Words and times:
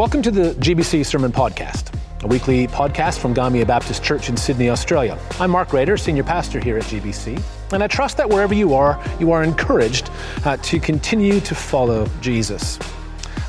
Welcome 0.00 0.22
to 0.22 0.30
the 0.30 0.54
GBC 0.54 1.04
Sermon 1.04 1.30
Podcast, 1.30 1.94
a 2.24 2.26
weekly 2.26 2.66
podcast 2.66 3.18
from 3.18 3.34
Gymea 3.34 3.66
Baptist 3.66 4.02
Church 4.02 4.30
in 4.30 4.36
Sydney, 4.38 4.70
Australia. 4.70 5.18
I'm 5.38 5.50
Mark 5.50 5.74
Rader, 5.74 5.98
Senior 5.98 6.24
Pastor 6.24 6.58
here 6.58 6.78
at 6.78 6.84
GBC, 6.84 7.38
and 7.74 7.84
I 7.84 7.86
trust 7.86 8.16
that 8.16 8.26
wherever 8.26 8.54
you 8.54 8.72
are, 8.72 8.98
you 9.20 9.30
are 9.32 9.42
encouraged 9.42 10.08
uh, 10.46 10.56
to 10.56 10.80
continue 10.80 11.38
to 11.40 11.54
follow 11.54 12.08
Jesus. 12.22 12.78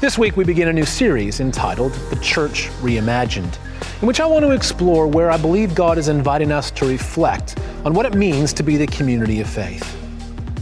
This 0.02 0.18
week, 0.18 0.36
we 0.36 0.44
begin 0.44 0.68
a 0.68 0.74
new 0.74 0.84
series 0.84 1.40
entitled 1.40 1.94
The 2.10 2.18
Church 2.18 2.68
Reimagined, 2.82 3.58
in 4.02 4.06
which 4.06 4.20
I 4.20 4.26
want 4.26 4.44
to 4.44 4.52
explore 4.52 5.08
where 5.08 5.32
I 5.32 5.38
believe 5.38 5.74
God 5.74 5.98
is 5.98 6.10
inviting 6.10 6.52
us 6.52 6.70
to 6.72 6.86
reflect 6.86 7.58
on 7.86 7.94
what 7.94 8.06
it 8.06 8.14
means 8.14 8.52
to 8.52 8.62
be 8.62 8.76
the 8.76 8.88
community 8.88 9.40
of 9.40 9.50
faith. 9.50 10.01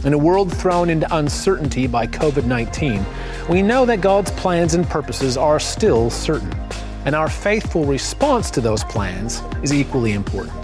In 0.02 0.14
a 0.14 0.18
world 0.18 0.50
thrown 0.50 0.88
into 0.88 1.06
uncertainty 1.14 1.86
by 1.86 2.06
COVID 2.06 2.46
19, 2.46 3.04
we 3.50 3.60
know 3.60 3.84
that 3.84 4.00
God's 4.00 4.30
plans 4.30 4.72
and 4.72 4.88
purposes 4.88 5.36
are 5.36 5.60
still 5.60 6.08
certain, 6.08 6.50
and 7.04 7.14
our 7.14 7.28
faithful 7.28 7.84
response 7.84 8.50
to 8.52 8.62
those 8.62 8.82
plans 8.84 9.42
is 9.62 9.74
equally 9.74 10.12
important. 10.12 10.56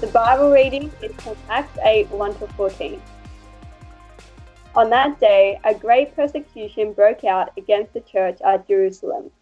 The 0.00 0.10
Bible 0.12 0.52
reading 0.52 0.92
is 1.02 1.12
from 1.16 1.36
Acts 1.48 1.76
8 1.82 2.08
1 2.10 2.34
to 2.38 2.46
14. 2.46 3.02
On 4.76 4.90
that 4.90 5.18
day, 5.18 5.58
a 5.64 5.74
great 5.74 6.14
persecution 6.14 6.92
broke 6.92 7.24
out 7.24 7.50
against 7.56 7.94
the 7.94 8.00
church 8.02 8.40
at 8.42 8.68
Jerusalem 8.68 9.32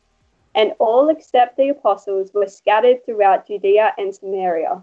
and 0.56 0.72
all 0.78 1.10
except 1.10 1.56
the 1.56 1.68
apostles 1.68 2.32
were 2.32 2.46
scattered 2.46 3.04
throughout 3.04 3.46
Judea 3.46 3.92
and 3.98 4.12
Samaria. 4.12 4.82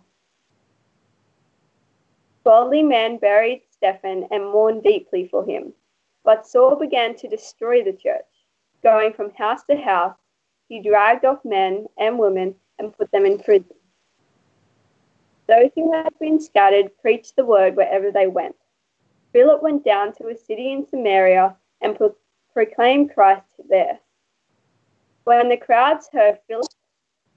Godly 2.45 2.83
men 2.83 3.17
buried 3.17 3.63
Stephen 3.71 4.27
and 4.31 4.45
mourned 4.45 4.83
deeply 4.83 5.27
for 5.27 5.43
him. 5.43 5.73
But 6.23 6.45
Saul 6.45 6.75
began 6.75 7.15
to 7.15 7.27
destroy 7.27 7.83
the 7.83 7.91
church. 7.91 8.25
Going 8.83 9.13
from 9.13 9.33
house 9.33 9.63
to 9.69 9.75
house, 9.75 10.17
he 10.69 10.81
dragged 10.81 11.25
off 11.25 11.43
men 11.43 11.87
and 11.97 12.19
women 12.19 12.53
and 12.77 12.95
put 12.95 13.11
them 13.11 13.25
in 13.25 13.39
prison. 13.39 13.75
Those 15.47 15.71
who 15.75 15.91
had 15.91 16.13
been 16.19 16.39
scattered 16.39 16.95
preached 17.01 17.35
the 17.35 17.45
word 17.45 17.75
wherever 17.75 18.11
they 18.11 18.27
went. 18.27 18.55
Philip 19.31 19.63
went 19.63 19.83
down 19.83 20.13
to 20.13 20.27
a 20.27 20.37
city 20.37 20.71
in 20.71 20.87
Samaria 20.87 21.55
and 21.81 21.97
pro- 21.97 22.15
proclaimed 22.53 23.13
Christ 23.13 23.41
there. 23.67 23.99
When 25.25 25.47
the 25.47 25.57
crowds 25.57 26.09
heard 26.11 26.39
Philip 26.47 26.67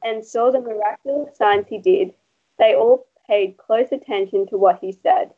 and 0.02 0.24
saw 0.24 0.50
the 0.50 0.60
miraculous 0.60 1.36
signs 1.36 1.68
he 1.68 1.78
did, 1.78 2.14
they 2.58 2.74
all 2.74 3.06
paid 3.28 3.56
close 3.58 3.92
attention 3.92 4.46
to 4.48 4.58
what 4.58 4.80
he 4.80 4.90
said. 4.90 5.32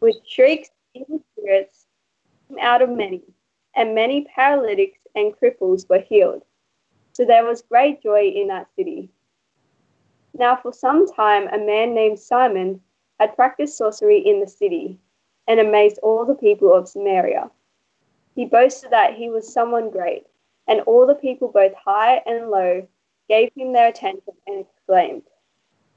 With 0.00 0.16
shrieks, 0.26 0.70
evil 0.94 1.22
spirits 1.32 1.86
came 2.48 2.58
out 2.58 2.80
of 2.80 2.88
many, 2.88 3.22
and 3.74 3.94
many 3.94 4.26
paralytics 4.34 4.98
and 5.14 5.34
cripples 5.36 5.88
were 5.90 5.98
healed. 5.98 6.42
So 7.12 7.26
there 7.26 7.44
was 7.44 7.62
great 7.62 8.02
joy 8.02 8.28
in 8.28 8.48
that 8.48 8.68
city. 8.74 9.10
Now, 10.32 10.56
for 10.56 10.72
some 10.72 11.06
time, 11.06 11.48
a 11.48 11.58
man 11.58 11.94
named 11.94 12.18
Simon 12.18 12.80
had 13.20 13.36
practiced 13.36 13.76
sorcery 13.76 14.18
in 14.18 14.40
the 14.40 14.48
city 14.48 14.98
and 15.46 15.60
amazed 15.60 15.98
all 16.02 16.24
the 16.24 16.34
people 16.34 16.72
of 16.72 16.88
Samaria. 16.88 17.50
He 18.34 18.46
boasted 18.46 18.90
that 18.90 19.14
he 19.14 19.28
was 19.28 19.52
someone 19.52 19.90
great 19.90 20.26
and 20.66 20.80
all 20.82 21.06
the 21.06 21.14
people, 21.14 21.48
both 21.48 21.74
high 21.74 22.22
and 22.26 22.50
low, 22.50 22.86
gave 23.28 23.50
him 23.56 23.72
their 23.72 23.88
attention 23.88 24.34
and 24.46 24.64
exclaimed, 24.64 25.22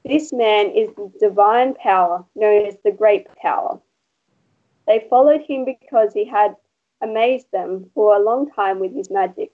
This 0.05 0.33
man 0.33 0.71
is 0.71 0.89
the 0.95 1.11
divine 1.19 1.73
power, 1.75 2.25
known 2.35 2.65
as 2.65 2.77
the 2.83 2.91
great 2.91 3.27
power. 3.35 3.79
They 4.85 5.05
followed 5.09 5.41
him 5.41 5.65
because 5.65 6.13
he 6.13 6.25
had 6.25 6.55
amazed 7.01 7.47
them 7.51 7.89
for 7.93 8.15
a 8.15 8.23
long 8.23 8.49
time 8.51 8.79
with 8.79 8.93
his 8.93 9.09
magic. 9.09 9.51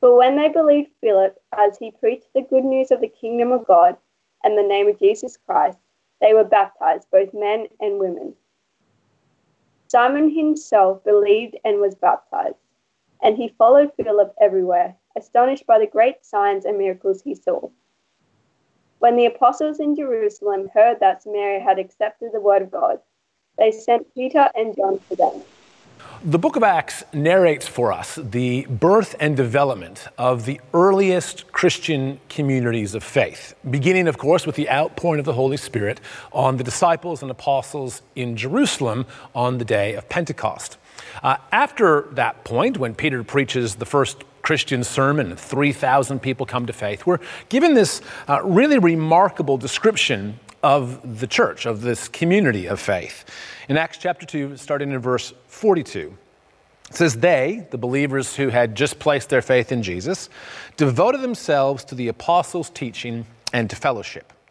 But 0.00 0.16
when 0.16 0.36
they 0.36 0.48
believed 0.48 0.90
Philip 1.00 1.40
as 1.56 1.78
he 1.78 1.90
preached 1.92 2.28
the 2.34 2.42
good 2.42 2.64
news 2.64 2.90
of 2.90 3.00
the 3.00 3.08
kingdom 3.08 3.52
of 3.52 3.66
God 3.66 3.96
and 4.42 4.58
the 4.58 4.62
name 4.62 4.88
of 4.88 4.98
Jesus 4.98 5.38
Christ, 5.46 5.78
they 6.20 6.34
were 6.34 6.44
baptized, 6.44 7.08
both 7.10 7.32
men 7.32 7.68
and 7.80 7.98
women. 7.98 8.34
Simon 9.88 10.28
himself 10.28 11.02
believed 11.04 11.56
and 11.64 11.80
was 11.80 11.94
baptized 11.94 12.56
and 13.24 13.36
he 13.38 13.48
followed 13.48 13.90
Philip 13.96 14.34
everywhere, 14.40 14.94
astonished 15.16 15.66
by 15.66 15.78
the 15.78 15.86
great 15.86 16.24
signs 16.24 16.66
and 16.66 16.76
miracles 16.76 17.22
he 17.22 17.34
saw. 17.34 17.70
When 18.98 19.16
the 19.16 19.26
apostles 19.26 19.80
in 19.80 19.96
Jerusalem 19.96 20.68
heard 20.72 21.00
that 21.00 21.22
Samaria 21.22 21.60
had 21.60 21.78
accepted 21.78 22.30
the 22.32 22.40
word 22.40 22.62
of 22.62 22.70
God, 22.70 23.00
they 23.58 23.72
sent 23.72 24.14
Peter 24.14 24.50
and 24.54 24.76
John 24.76 25.00
to 25.08 25.16
them. 25.16 25.42
The 26.24 26.38
book 26.38 26.56
of 26.56 26.62
Acts 26.62 27.04
narrates 27.12 27.66
for 27.66 27.92
us 27.92 28.18
the 28.22 28.66
birth 28.66 29.14
and 29.20 29.36
development 29.36 30.06
of 30.18 30.44
the 30.44 30.60
earliest 30.72 31.50
Christian 31.52 32.18
communities 32.28 32.94
of 32.94 33.02
faith, 33.02 33.54
beginning, 33.70 34.08
of 34.08 34.18
course, 34.18 34.46
with 34.46 34.56
the 34.56 34.68
outpouring 34.70 35.18
of 35.18 35.26
the 35.26 35.34
Holy 35.34 35.56
Spirit 35.56 36.00
on 36.32 36.56
the 36.56 36.64
disciples 36.64 37.22
and 37.22 37.30
apostles 37.30 38.02
in 38.16 38.36
Jerusalem 38.36 39.06
on 39.34 39.58
the 39.58 39.64
day 39.64 39.94
of 39.94 40.08
Pentecost. 40.08 40.78
Uh, 41.22 41.36
after 41.52 42.08
that 42.12 42.44
point, 42.44 42.78
when 42.78 42.94
Peter 42.94 43.24
preaches 43.24 43.76
the 43.76 43.86
first 43.86 44.24
Christian 44.42 44.84
sermon, 44.84 45.36
3,000 45.36 46.20
people 46.20 46.44
come 46.44 46.66
to 46.66 46.72
faith, 46.72 47.06
we're 47.06 47.20
given 47.48 47.74
this 47.74 48.02
uh, 48.28 48.42
really 48.44 48.78
remarkable 48.78 49.56
description 49.56 50.38
of 50.62 51.20
the 51.20 51.26
church, 51.26 51.66
of 51.66 51.80
this 51.80 52.08
community 52.08 52.66
of 52.66 52.80
faith. 52.80 53.24
In 53.68 53.76
Acts 53.76 53.98
chapter 53.98 54.26
2, 54.26 54.56
starting 54.56 54.90
in 54.90 54.98
verse 54.98 55.32
42, 55.46 56.16
it 56.90 56.96
says, 56.96 57.16
They, 57.16 57.66
the 57.70 57.78
believers 57.78 58.36
who 58.36 58.48
had 58.48 58.74
just 58.74 58.98
placed 58.98 59.30
their 59.30 59.42
faith 59.42 59.72
in 59.72 59.82
Jesus, 59.82 60.28
devoted 60.76 61.22
themselves 61.22 61.84
to 61.84 61.94
the 61.94 62.08
apostles' 62.08 62.68
teaching 62.68 63.24
and 63.52 63.70
to 63.70 63.76
fellowship 63.76 64.33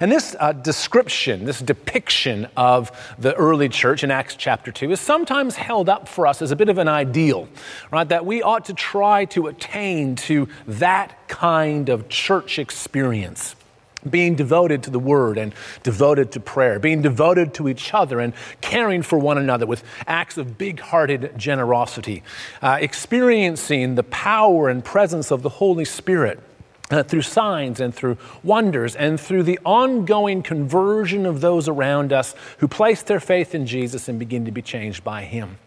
And 0.00 0.10
this 0.10 0.36
uh, 0.38 0.52
description, 0.52 1.44
this 1.44 1.60
depiction 1.60 2.48
of 2.56 2.90
the 3.18 3.34
early 3.34 3.68
church 3.68 4.04
in 4.04 4.10
Acts 4.10 4.36
chapter 4.36 4.72
2 4.72 4.92
is 4.92 5.00
sometimes 5.00 5.56
held 5.56 5.88
up 5.88 6.08
for 6.08 6.26
us 6.26 6.42
as 6.42 6.50
a 6.50 6.56
bit 6.56 6.68
of 6.68 6.78
an 6.78 6.88
ideal, 6.88 7.48
right? 7.90 8.08
That 8.08 8.26
we 8.26 8.42
ought 8.42 8.66
to 8.66 8.74
try 8.74 9.24
to 9.26 9.46
attain 9.46 10.16
to 10.16 10.48
that 10.66 11.28
kind 11.28 11.88
of 11.88 12.08
church 12.08 12.58
experience 12.58 13.56
being 14.08 14.34
devoted 14.34 14.82
to 14.82 14.90
the 14.90 14.98
word 14.98 15.38
and 15.38 15.54
devoted 15.82 16.32
to 16.32 16.40
prayer, 16.40 16.78
being 16.78 17.02
devoted 17.02 17.54
to 17.54 17.68
each 17.68 17.94
other 17.94 18.20
and 18.20 18.34
caring 18.60 19.02
for 19.02 19.18
one 19.18 19.38
another 19.38 19.66
with 19.66 19.82
acts 20.06 20.36
of 20.36 20.58
big 20.58 20.80
hearted 20.80 21.32
generosity, 21.36 22.22
uh, 22.62 22.78
experiencing 22.80 23.94
the 23.94 24.02
power 24.02 24.68
and 24.68 24.84
presence 24.84 25.30
of 25.30 25.42
the 25.42 25.48
Holy 25.48 25.84
Spirit 25.84 26.40
uh, 26.90 27.02
through 27.02 27.22
signs 27.22 27.80
and 27.80 27.94
through 27.94 28.18
wonders 28.42 28.94
and 28.94 29.18
through 29.18 29.42
the 29.42 29.58
ongoing 29.64 30.42
conversion 30.42 31.26
of 31.26 31.40
those 31.40 31.68
around 31.68 32.12
us 32.12 32.34
who 32.58 32.68
place 32.68 33.02
their 33.02 33.20
faith 33.20 33.54
in 33.54 33.66
Jesus 33.66 34.08
and 34.08 34.18
begin 34.18 34.44
to 34.44 34.50
be 34.50 34.62
changed 34.62 35.02
by 35.02 35.22
Him. 35.22 35.58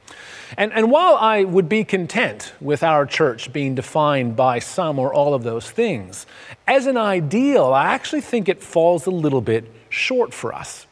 And, 0.58 0.72
and 0.72 0.92
while 0.92 1.16
I 1.16 1.44
would 1.44 1.68
be 1.68 1.84
content 1.84 2.54
with 2.62 2.84
our 2.84 3.06
church 3.06 3.52
being 3.52 3.76
defined 3.76 4.36
by 4.36 4.60
some 4.60 4.98
or 4.98 5.14
all 5.14 5.34
of 5.34 5.44
those 5.44 5.70
things, 5.70 6.26
as 6.68 6.86
an 6.86 6.96
ideal, 6.96 7.66
I 7.66 7.88
actually 7.88 8.22
think 8.22 8.48
it 8.48 8.64
falls 8.64 9.06
a 9.06 9.12
little 9.12 9.42
bit 9.42 9.70
short 9.90 10.34
for 10.34 10.54
us. 10.54 10.86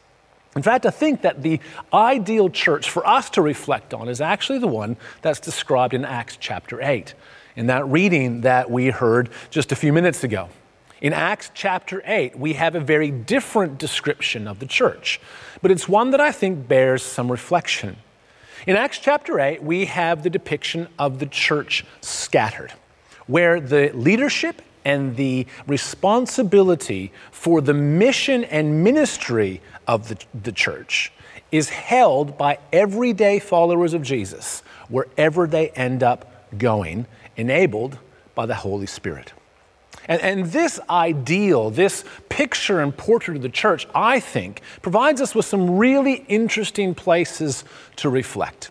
In 0.54 0.62
fact, 0.62 0.86
I 0.86 0.90
think 0.90 1.22
that 1.22 1.42
the 1.42 1.60
ideal 1.92 2.48
church 2.48 2.90
for 2.90 3.06
us 3.06 3.30
to 3.30 3.42
reflect 3.42 3.94
on 3.94 4.08
is 4.08 4.20
actually 4.20 4.58
the 4.58 4.66
one 4.66 4.96
that's 5.22 5.40
described 5.40 5.94
in 5.94 6.04
Acts 6.04 6.36
chapter 6.38 6.82
8 6.82 7.14
in 7.56 7.66
that 7.66 7.86
reading 7.88 8.42
that 8.42 8.70
we 8.70 8.90
heard 8.90 9.30
just 9.50 9.72
a 9.72 9.76
few 9.76 9.92
minutes 9.92 10.22
ago. 10.22 10.48
In 11.00 11.12
Acts 11.12 11.50
chapter 11.52 12.02
8, 12.04 12.38
we 12.38 12.54
have 12.54 12.74
a 12.74 12.80
very 12.80 13.10
different 13.10 13.78
description 13.78 14.46
of 14.46 14.60
the 14.60 14.66
church, 14.66 15.20
but 15.60 15.70
it's 15.70 15.88
one 15.88 16.10
that 16.12 16.20
I 16.20 16.32
think 16.32 16.68
bears 16.68 17.02
some 17.02 17.30
reflection. 17.30 17.96
In 18.66 18.76
Acts 18.76 18.98
chapter 18.98 19.38
8, 19.40 19.62
we 19.62 19.86
have 19.86 20.22
the 20.22 20.30
depiction 20.30 20.88
of 20.98 21.18
the 21.18 21.26
church 21.26 21.84
scattered, 22.00 22.72
where 23.26 23.60
the 23.60 23.90
leadership 23.92 24.62
and 24.84 25.16
the 25.16 25.46
responsibility 25.66 27.12
for 27.30 27.60
the 27.60 27.74
mission 27.74 28.44
and 28.44 28.84
ministry 28.84 29.60
of 29.86 30.08
the, 30.08 30.16
the 30.42 30.52
church 30.52 31.12
is 31.52 31.68
held 31.68 32.38
by 32.38 32.58
everyday 32.72 33.38
followers 33.38 33.94
of 33.94 34.02
Jesus 34.02 34.62
wherever 34.88 35.46
they 35.46 35.70
end 35.70 36.02
up 36.02 36.32
going, 36.56 37.06
enabled 37.36 37.98
by 38.34 38.46
the 38.46 38.54
Holy 38.54 38.86
Spirit. 38.86 39.32
And, 40.08 40.20
and, 40.20 40.46
this 40.46 40.78
ideal, 40.88 41.70
this 41.70 42.04
picture 42.28 42.80
and 42.80 42.96
portrait 42.96 43.36
of 43.38 43.42
the 43.42 43.48
church, 43.48 43.88
I 43.94 44.20
think, 44.20 44.60
provides 44.80 45.20
us 45.20 45.34
with 45.34 45.46
some 45.46 45.78
really 45.78 46.24
interesting 46.28 46.94
places 46.94 47.64
to 47.96 48.08
reflect. 48.08 48.70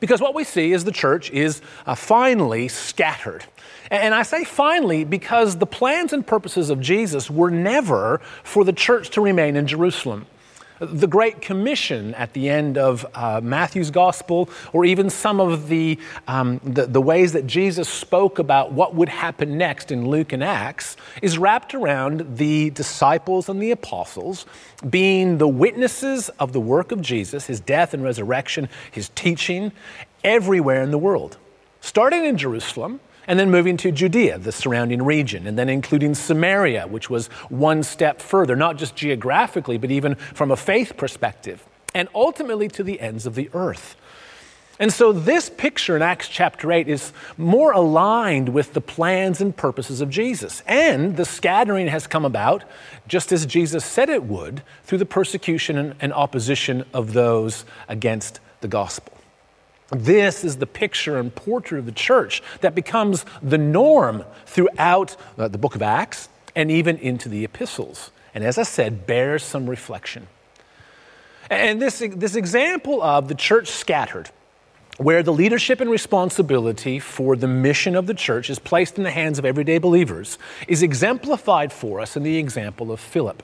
Because 0.00 0.20
what 0.20 0.34
we 0.34 0.44
see 0.44 0.72
is 0.72 0.84
the 0.84 0.92
church 0.92 1.30
is 1.30 1.60
uh, 1.86 1.94
finally 1.94 2.68
scattered. 2.68 3.44
And 3.90 4.14
I 4.14 4.22
say 4.22 4.44
finally 4.44 5.04
because 5.04 5.56
the 5.56 5.66
plans 5.66 6.12
and 6.12 6.26
purposes 6.26 6.70
of 6.70 6.80
Jesus 6.80 7.30
were 7.30 7.50
never 7.50 8.20
for 8.44 8.64
the 8.64 8.72
church 8.72 9.10
to 9.10 9.20
remain 9.20 9.56
in 9.56 9.66
Jerusalem 9.66 10.26
the 10.80 11.06
Great 11.06 11.40
Commission 11.40 12.14
at 12.14 12.32
the 12.32 12.48
end 12.48 12.78
of 12.78 13.06
uh, 13.14 13.40
Matthew's 13.42 13.90
Gospel, 13.90 14.48
or 14.72 14.84
even 14.84 15.10
some 15.10 15.40
of 15.40 15.68
the, 15.68 15.98
um, 16.26 16.60
the, 16.64 16.86
the, 16.86 17.00
ways 17.00 17.32
that 17.32 17.46
Jesus 17.46 17.88
spoke 17.88 18.38
about 18.38 18.72
what 18.72 18.94
would 18.94 19.08
happen 19.08 19.56
next 19.58 19.90
in 19.90 20.08
Luke 20.08 20.32
and 20.32 20.44
Acts, 20.44 20.96
is 21.22 21.38
wrapped 21.38 21.74
around 21.74 22.36
the 22.36 22.70
disciples 22.70 23.48
and 23.48 23.60
the 23.62 23.70
apostles 23.70 24.46
being 24.88 25.38
the 25.38 25.48
witnesses 25.48 26.28
of 26.38 26.52
the 26.52 26.60
work 26.60 26.92
of 26.92 27.00
Jesus, 27.00 27.46
his 27.46 27.60
death 27.60 27.94
and 27.94 28.02
resurrection, 28.02 28.68
his 28.92 29.08
teaching, 29.10 29.72
everywhere 30.22 30.82
in 30.82 30.90
the 30.90 30.98
world. 30.98 31.38
Starting 31.80 32.24
in 32.24 32.36
Jerusalem, 32.36 33.00
and 33.28 33.38
then 33.38 33.50
moving 33.50 33.76
to 33.76 33.92
Judea, 33.92 34.38
the 34.38 34.50
surrounding 34.50 35.02
region, 35.02 35.46
and 35.46 35.58
then 35.58 35.68
including 35.68 36.14
Samaria, 36.14 36.86
which 36.88 37.10
was 37.10 37.26
one 37.50 37.82
step 37.82 38.22
further, 38.22 38.56
not 38.56 38.78
just 38.78 38.96
geographically, 38.96 39.76
but 39.76 39.90
even 39.90 40.14
from 40.14 40.50
a 40.50 40.56
faith 40.56 40.96
perspective, 40.96 41.64
and 41.94 42.08
ultimately 42.14 42.68
to 42.68 42.82
the 42.82 42.98
ends 43.00 43.26
of 43.26 43.34
the 43.34 43.50
earth. 43.52 43.96
And 44.80 44.92
so, 44.92 45.12
this 45.12 45.50
picture 45.50 45.96
in 45.96 46.02
Acts 46.02 46.28
chapter 46.28 46.72
8 46.72 46.88
is 46.88 47.12
more 47.36 47.72
aligned 47.72 48.48
with 48.48 48.72
the 48.72 48.80
plans 48.80 49.40
and 49.40 49.54
purposes 49.54 50.00
of 50.00 50.08
Jesus. 50.08 50.62
And 50.66 51.16
the 51.16 51.24
scattering 51.24 51.88
has 51.88 52.06
come 52.06 52.24
about, 52.24 52.62
just 53.08 53.32
as 53.32 53.44
Jesus 53.44 53.84
said 53.84 54.08
it 54.08 54.22
would, 54.22 54.62
through 54.84 54.98
the 54.98 55.06
persecution 55.06 55.94
and 56.00 56.12
opposition 56.12 56.84
of 56.94 57.12
those 57.12 57.64
against 57.88 58.38
the 58.60 58.68
gospel. 58.68 59.17
This 59.90 60.44
is 60.44 60.58
the 60.58 60.66
picture 60.66 61.18
and 61.18 61.34
portrait 61.34 61.78
of 61.78 61.86
the 61.86 61.92
church 61.92 62.42
that 62.60 62.74
becomes 62.74 63.24
the 63.42 63.58
norm 63.58 64.24
throughout 64.44 65.16
uh, 65.38 65.48
the 65.48 65.58
book 65.58 65.74
of 65.74 65.82
Acts 65.82 66.28
and 66.54 66.70
even 66.70 66.98
into 66.98 67.28
the 67.28 67.44
epistles. 67.44 68.10
And 68.34 68.44
as 68.44 68.58
I 68.58 68.64
said, 68.64 69.06
bears 69.06 69.42
some 69.42 69.68
reflection. 69.68 70.26
And 71.50 71.80
this, 71.80 72.02
this 72.14 72.36
example 72.36 73.02
of 73.02 73.28
the 73.28 73.34
church 73.34 73.68
scattered, 73.68 74.28
where 74.98 75.22
the 75.22 75.32
leadership 75.32 75.80
and 75.80 75.90
responsibility 75.90 76.98
for 76.98 77.36
the 77.36 77.48
mission 77.48 77.94
of 77.94 78.06
the 78.06 78.12
church 78.12 78.50
is 78.50 78.58
placed 78.58 78.98
in 78.98 79.04
the 79.04 79.10
hands 79.10 79.38
of 79.38 79.46
everyday 79.46 79.78
believers, 79.78 80.36
is 80.66 80.82
exemplified 80.82 81.72
for 81.72 82.00
us 82.00 82.16
in 82.16 82.24
the 82.24 82.36
example 82.36 82.92
of 82.92 83.00
Philip. 83.00 83.42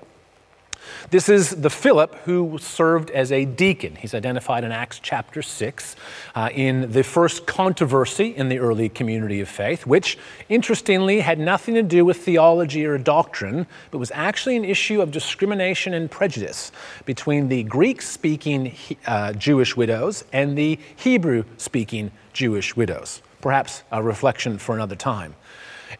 This 1.11 1.29
is 1.29 1.51
the 1.51 1.71
Philip 1.71 2.15
who 2.25 2.59
served 2.59 3.11
as 3.11 3.31
a 3.31 3.45
deacon. 3.45 3.97
He's 3.97 4.15
identified 4.15 4.65
in 4.65 4.73
Acts 4.73 4.99
chapter 5.03 5.43
6 5.43 5.97
uh, 6.35 6.51
in 6.53 6.91
the 6.93 7.03
first 7.03 7.47
controversy 7.47 8.35
in 8.35 8.49
the 8.49 8.59
early 8.59 8.89
community 8.89 9.41
of 9.41 9.49
faith, 9.49 9.87
which 9.87 10.19
interestingly 10.49 11.21
had 11.21 11.39
nothing 11.39 11.75
to 11.75 11.83
do 11.83 12.05
with 12.05 12.19
theology 12.19 12.85
or 12.85 12.99
doctrine, 12.99 13.67
but 13.91 13.99
was 13.99 14.11
actually 14.15 14.57
an 14.57 14.65
issue 14.65 15.01
of 15.01 15.11
discrimination 15.11 15.95
and 15.95 16.11
prejudice 16.11 16.73
between 17.05 17.49
the 17.49 17.63
Greek 17.65 18.03
speaking 18.03 18.75
uh, 19.07 19.33
Jewish 19.33 19.77
widows 19.77 20.25
and 20.33 20.57
the 20.57 20.79
Hebrew 20.97 21.45
speaking 21.59 22.11
Jewish 22.33 22.77
widows. 22.77 23.23
Perhaps 23.41 23.83
a 23.93 24.03
reflection 24.03 24.59
for 24.59 24.75
another 24.75 24.97
time. 24.97 25.35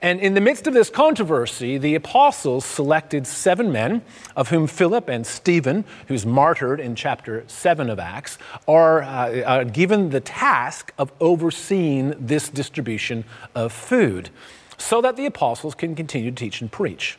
And 0.01 0.21
in 0.21 0.35
the 0.35 0.41
midst 0.41 0.67
of 0.67 0.75
this 0.75 0.91
controversy, 0.91 1.79
the 1.79 1.95
apostles 1.95 2.65
selected 2.65 3.27
seven 3.27 3.73
men, 3.73 4.03
of 4.37 4.49
whom 4.49 4.67
Philip 4.67 5.09
and 5.09 5.27
Stephen, 5.27 5.85
who's 6.09 6.27
martyred 6.27 6.81
in 6.81 6.95
chapter 6.95 7.45
7 7.47 7.91
of 7.91 7.99
Acts, 7.99 8.39
are, 8.67 9.03
uh, 9.03 9.43
are 9.43 9.65
given 9.65 10.11
the 10.11 10.21
task 10.21 10.93
of 10.99 11.13
overseeing 11.21 12.15
this 12.19 12.49
distribution 12.49 13.25
of 13.55 13.73
food 13.73 14.31
so 14.77 15.01
that 15.01 15.17
the 15.17 15.27
apostles 15.27 15.75
can 15.75 15.95
continue 15.95 16.31
to 16.31 16.37
teach 16.37 16.61
and 16.61 16.71
preach. 16.71 17.19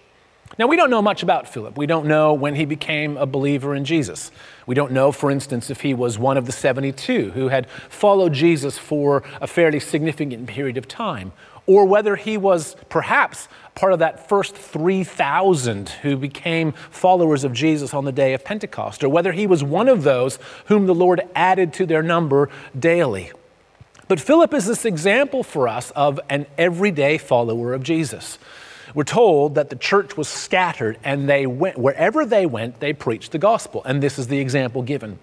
Now, 0.57 0.67
we 0.67 0.77
don't 0.77 0.89
know 0.89 1.01
much 1.01 1.21
about 1.21 1.49
Philip. 1.49 1.77
We 1.77 1.85
don't 1.85 2.05
know 2.05 2.33
when 2.33 2.55
he 2.55 2.65
became 2.65 3.17
a 3.17 3.25
believer 3.25 3.75
in 3.75 3.83
Jesus. 3.83 4.31
We 4.65 4.75
don't 4.75 4.93
know, 4.93 5.11
for 5.11 5.29
instance, 5.29 5.69
if 5.69 5.81
he 5.81 5.93
was 5.93 6.17
one 6.17 6.37
of 6.37 6.45
the 6.45 6.51
72 6.51 7.31
who 7.31 7.49
had 7.49 7.69
followed 7.89 8.31
Jesus 8.31 8.77
for 8.77 9.23
a 9.41 9.47
fairly 9.47 9.79
significant 9.79 10.47
period 10.47 10.77
of 10.77 10.87
time, 10.87 11.33
or 11.67 11.85
whether 11.85 12.15
he 12.15 12.37
was 12.37 12.75
perhaps 12.89 13.47
part 13.73 13.91
of 13.91 13.99
that 13.99 14.29
first 14.29 14.55
3,000 14.55 15.89
who 15.89 16.15
became 16.15 16.71
followers 16.89 17.43
of 17.43 17.53
Jesus 17.53 17.93
on 17.93 18.05
the 18.05 18.11
day 18.11 18.33
of 18.33 18.45
Pentecost, 18.45 19.03
or 19.03 19.09
whether 19.09 19.31
he 19.31 19.47
was 19.47 19.63
one 19.63 19.89
of 19.89 20.03
those 20.03 20.39
whom 20.65 20.85
the 20.85 20.95
Lord 20.95 21.21
added 21.35 21.73
to 21.73 21.85
their 21.85 22.03
number 22.03 22.49
daily. 22.77 23.31
But 24.07 24.19
Philip 24.19 24.53
is 24.53 24.65
this 24.65 24.85
example 24.85 25.43
for 25.43 25.67
us 25.67 25.91
of 25.91 26.19
an 26.29 26.45
everyday 26.57 27.17
follower 27.17 27.73
of 27.73 27.83
Jesus. 27.83 28.37
We're 28.93 29.03
told 29.03 29.55
that 29.55 29.69
the 29.69 29.75
church 29.75 30.15
was 30.15 30.27
scattered 30.27 30.99
and 31.03 31.27
they 31.27 31.47
went, 31.47 31.77
wherever 31.77 32.25
they 32.25 32.45
went, 32.45 32.79
they 32.79 32.93
preached 32.93 33.31
the 33.31 33.39
gospel. 33.39 33.81
And 33.83 34.01
this 34.01 34.19
is 34.19 34.27
the 34.27 34.39
example 34.39 34.83
given. 34.83 35.19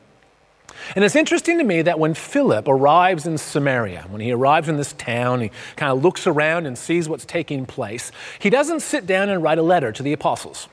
And 0.94 1.04
it's 1.04 1.16
interesting 1.16 1.58
to 1.58 1.64
me 1.64 1.82
that 1.82 1.98
when 1.98 2.14
Philip 2.14 2.68
arrives 2.68 3.26
in 3.26 3.38
Samaria, 3.38 4.06
when 4.10 4.20
he 4.20 4.32
arrives 4.32 4.68
in 4.68 4.76
this 4.76 4.92
town, 4.94 5.40
he 5.40 5.50
kind 5.76 5.92
of 5.92 6.02
looks 6.02 6.26
around 6.26 6.66
and 6.66 6.76
sees 6.76 7.08
what's 7.08 7.24
taking 7.24 7.66
place, 7.66 8.12
he 8.38 8.50
doesn't 8.50 8.80
sit 8.80 9.06
down 9.06 9.28
and 9.28 9.42
write 9.42 9.58
a 9.58 9.62
letter 9.62 9.92
to 9.92 10.02
the 10.02 10.12
apostles. 10.12 10.68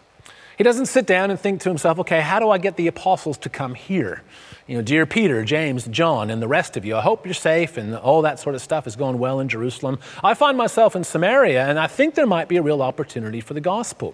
He 0.58 0.64
doesn't 0.64 0.88
sit 0.88 1.06
down 1.06 1.32
and 1.32 1.40
think 1.40 1.62
to 1.62 1.70
himself, 1.70 2.00
okay, 2.00 2.20
how 2.20 2.40
do 2.40 2.50
I 2.50 2.58
get 2.58 2.76
the 2.76 2.88
apostles 2.88 3.38
to 3.40 3.50
come 3.50 3.76
here? 3.76 4.24
You 4.68 4.76
know, 4.76 4.82
dear 4.82 5.06
Peter, 5.06 5.46
James, 5.46 5.88
John, 5.88 6.30
and 6.30 6.42
the 6.42 6.50
rest 6.50 6.76
of 6.76 6.84
you, 6.84 6.98
I 6.98 7.02
hope 7.02 7.26
you're 7.26 7.34
safe 7.34 7.78
and 7.78 7.96
all 7.96 8.24
that 8.24 8.40
sort 8.40 8.56
of 8.56 8.62
stuff 8.62 8.86
is 8.86 8.98
going 8.98 9.20
well 9.20 9.40
in 9.40 9.48
Jerusalem. 9.48 10.00
I 10.22 10.34
find 10.34 10.58
myself 10.58 10.98
in 10.98 11.06
Samaria, 11.06 11.66
and 11.66 11.80
I 11.80 11.88
think 11.88 12.16
there 12.16 12.28
might 12.28 12.50
be 12.50 12.58
a 12.58 12.62
real 12.62 12.82
opportunity 12.82 13.40
for 13.40 13.54
the 13.54 13.62
gospel. 13.62 14.14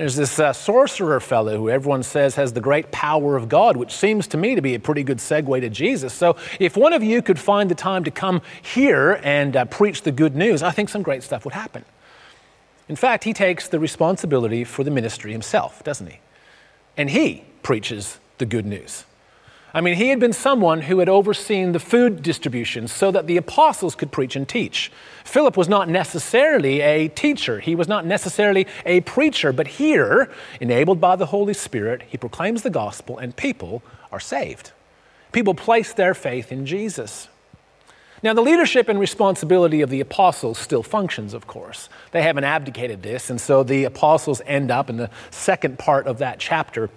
There's 0.00 0.16
this 0.16 0.38
uh, 0.38 0.54
sorcerer 0.54 1.20
fellow 1.20 1.58
who 1.58 1.68
everyone 1.68 2.02
says 2.02 2.36
has 2.36 2.54
the 2.54 2.60
great 2.62 2.90
power 2.90 3.36
of 3.36 3.50
God, 3.50 3.76
which 3.76 3.94
seems 3.94 4.26
to 4.28 4.38
me 4.38 4.54
to 4.54 4.62
be 4.62 4.74
a 4.74 4.80
pretty 4.80 5.02
good 5.02 5.18
segue 5.18 5.60
to 5.60 5.68
Jesus. 5.68 6.14
So, 6.14 6.36
if 6.58 6.74
one 6.74 6.94
of 6.94 7.02
you 7.02 7.20
could 7.20 7.38
find 7.38 7.70
the 7.70 7.74
time 7.74 8.04
to 8.04 8.10
come 8.10 8.40
here 8.62 9.20
and 9.22 9.54
uh, 9.54 9.66
preach 9.66 10.00
the 10.00 10.10
good 10.10 10.34
news, 10.34 10.62
I 10.62 10.70
think 10.70 10.88
some 10.88 11.02
great 11.02 11.22
stuff 11.22 11.44
would 11.44 11.52
happen. 11.52 11.84
In 12.88 12.96
fact, 12.96 13.24
he 13.24 13.34
takes 13.34 13.68
the 13.68 13.78
responsibility 13.78 14.64
for 14.64 14.84
the 14.84 14.90
ministry 14.90 15.32
himself, 15.32 15.84
doesn't 15.84 16.06
he? 16.06 16.20
And 16.96 17.10
he 17.10 17.44
preaches 17.62 18.20
the 18.38 18.46
good 18.46 18.64
news. 18.64 19.04
I 19.72 19.80
mean, 19.80 19.94
he 19.94 20.08
had 20.08 20.18
been 20.18 20.32
someone 20.32 20.82
who 20.82 20.98
had 20.98 21.08
overseen 21.08 21.72
the 21.72 21.78
food 21.78 22.22
distribution 22.22 22.88
so 22.88 23.10
that 23.12 23.26
the 23.26 23.36
apostles 23.36 23.94
could 23.94 24.10
preach 24.10 24.34
and 24.34 24.48
teach. 24.48 24.90
Philip 25.24 25.56
was 25.56 25.68
not 25.68 25.88
necessarily 25.88 26.80
a 26.80 27.08
teacher, 27.08 27.60
he 27.60 27.76
was 27.76 27.86
not 27.86 28.04
necessarily 28.04 28.66
a 28.84 29.00
preacher, 29.02 29.52
but 29.52 29.68
here, 29.68 30.28
enabled 30.60 31.00
by 31.00 31.14
the 31.14 31.26
Holy 31.26 31.54
Spirit, 31.54 32.02
he 32.08 32.18
proclaims 32.18 32.62
the 32.62 32.70
gospel 32.70 33.18
and 33.18 33.36
people 33.36 33.82
are 34.10 34.20
saved. 34.20 34.72
People 35.30 35.54
place 35.54 35.92
their 35.92 36.14
faith 36.14 36.50
in 36.50 36.66
Jesus. 36.66 37.28
Now, 38.22 38.34
the 38.34 38.42
leadership 38.42 38.88
and 38.88 39.00
responsibility 39.00 39.80
of 39.80 39.88
the 39.88 40.00
apostles 40.00 40.58
still 40.58 40.82
functions, 40.82 41.32
of 41.32 41.46
course. 41.46 41.88
They 42.10 42.22
haven't 42.22 42.44
abdicated 42.44 43.02
this, 43.02 43.30
and 43.30 43.40
so 43.40 43.62
the 43.62 43.84
apostles 43.84 44.42
end 44.44 44.70
up 44.70 44.90
in 44.90 44.98
the 44.98 45.08
second 45.30 45.78
part 45.78 46.06
of 46.06 46.18
that 46.18 46.38
chapter 46.38 46.90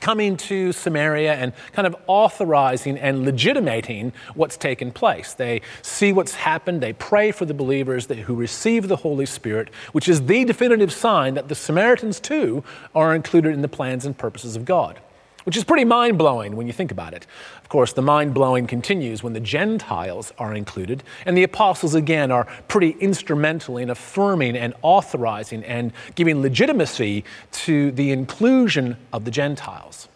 coming 0.00 0.36
to 0.36 0.72
Samaria 0.72 1.34
and 1.34 1.52
kind 1.72 1.86
of 1.86 1.96
authorizing 2.06 2.98
and 2.98 3.24
legitimating 3.24 4.12
what's 4.34 4.56
taken 4.56 4.92
place. 4.92 5.34
They 5.34 5.62
see 5.82 6.12
what's 6.12 6.34
happened, 6.34 6.82
they 6.82 6.92
pray 6.92 7.32
for 7.32 7.44
the 7.44 7.54
believers 7.54 8.06
that, 8.06 8.18
who 8.18 8.34
receive 8.34 8.88
the 8.88 8.96
Holy 8.96 9.26
Spirit, 9.26 9.70
which 9.92 10.08
is 10.08 10.26
the 10.26 10.44
definitive 10.44 10.92
sign 10.92 11.34
that 11.34 11.48
the 11.48 11.54
Samaritans 11.54 12.20
too 12.20 12.62
are 12.94 13.14
included 13.14 13.54
in 13.54 13.62
the 13.62 13.68
plans 13.68 14.04
and 14.04 14.16
purposes 14.16 14.56
of 14.56 14.64
God 14.64 15.00
which 15.44 15.56
is 15.56 15.64
pretty 15.64 15.84
mind 15.84 16.18
blowing 16.18 16.56
when 16.56 16.66
you 16.66 16.72
think 16.72 16.90
about 16.90 17.14
it. 17.14 17.26
Of 17.62 17.68
course, 17.68 17.92
the 17.92 18.02
mind 18.02 18.34
blowing 18.34 18.66
continues 18.66 19.22
when 19.22 19.32
the 19.32 19.40
Gentiles 19.40 20.32
are 20.38 20.54
included, 20.54 21.02
and 21.24 21.36
the 21.36 21.42
apostles 21.42 21.94
again 21.94 22.30
are 22.30 22.46
pretty 22.66 22.90
instrumental 23.00 23.76
in 23.76 23.90
affirming 23.90 24.56
and 24.56 24.74
authorizing 24.82 25.64
and 25.64 25.92
giving 26.14 26.42
legitimacy 26.42 27.24
to 27.52 27.90
the 27.92 28.10
inclusion 28.10 28.96
of 29.12 29.24
the 29.24 29.30
Gentiles. 29.30 30.08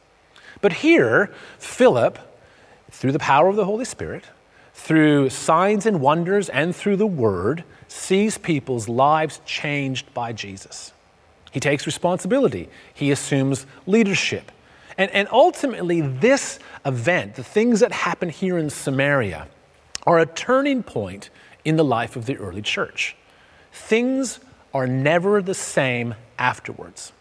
But 0.61 0.75
here, 0.75 1.33
Philip, 1.59 2.19
through 2.91 3.13
the 3.13 3.19
power 3.19 3.49
of 3.49 3.57
the 3.57 3.65
Holy 3.65 3.85
Spirit, 3.85 4.25
through 4.75 5.31
signs 5.31 5.87
and 5.87 6.01
wonders, 6.01 6.49
and 6.49 6.75
through 6.75 6.97
the 6.97 7.07
Word, 7.07 7.65
sees 7.89 8.39
people's 8.39 8.89
lives 8.89 9.41
changed 9.45 10.13
by 10.15 10.33
Jesus. 10.33 10.93
He 11.51 11.61
takes 11.61 11.85
responsibility, 11.85 12.69
he 12.95 13.11
assumes 13.11 13.67
leadership. 13.87 14.51
And, 14.99 15.11
and 15.11 15.29
ultimately, 15.31 16.01
this 16.01 16.59
event, 16.85 17.35
the 17.35 17.45
things 17.45 17.81
that 17.81 17.93
happen 17.93 18.29
here 18.29 18.59
in 18.59 18.71
Samaria, 18.71 19.49
are 20.07 20.19
a 20.19 20.27
turning 20.27 20.83
point 20.83 21.31
in 21.65 21.77
the 21.77 21.85
life 21.85 22.17
of 22.17 22.27
the 22.27 22.37
early 22.37 22.63
church. 22.63 23.17
Things 23.73 24.41
are 24.75 24.87
never 24.87 25.43
the 25.43 25.55
same 25.55 26.15
afterwards. 26.39 27.13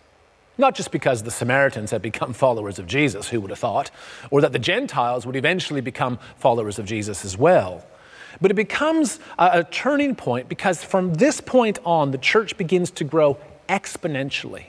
Not 0.57 0.75
just 0.75 0.91
because 0.91 1.23
the 1.23 1.31
Samaritans 1.31 1.91
had 1.91 2.01
become 2.01 2.33
followers 2.45 2.79
of 2.79 2.87
Jesus, 2.87 3.29
who 3.29 3.41
would 3.41 3.49
have 3.49 3.59
thought, 3.59 3.91
or 4.29 4.41
that 4.41 4.51
the 4.51 4.59
Gentiles 4.59 5.25
would 5.25 5.35
eventually 5.35 5.81
become 5.81 6.19
followers 6.37 6.79
of 6.79 6.85
Jesus 6.85 7.23
as 7.25 7.37
well. 7.37 7.85
But 8.39 8.51
it 8.51 8.55
becomes 8.55 9.19
a, 9.37 9.59
a 9.59 9.63
turning 9.63 10.15
point 10.15 10.47
because 10.49 10.83
from 10.83 11.15
this 11.15 11.41
point 11.41 11.79
on, 11.85 12.11
the 12.11 12.17
church 12.17 12.57
begins 12.57 12.91
to 12.91 13.03
grow 13.03 13.37
exponentially. 13.67 14.65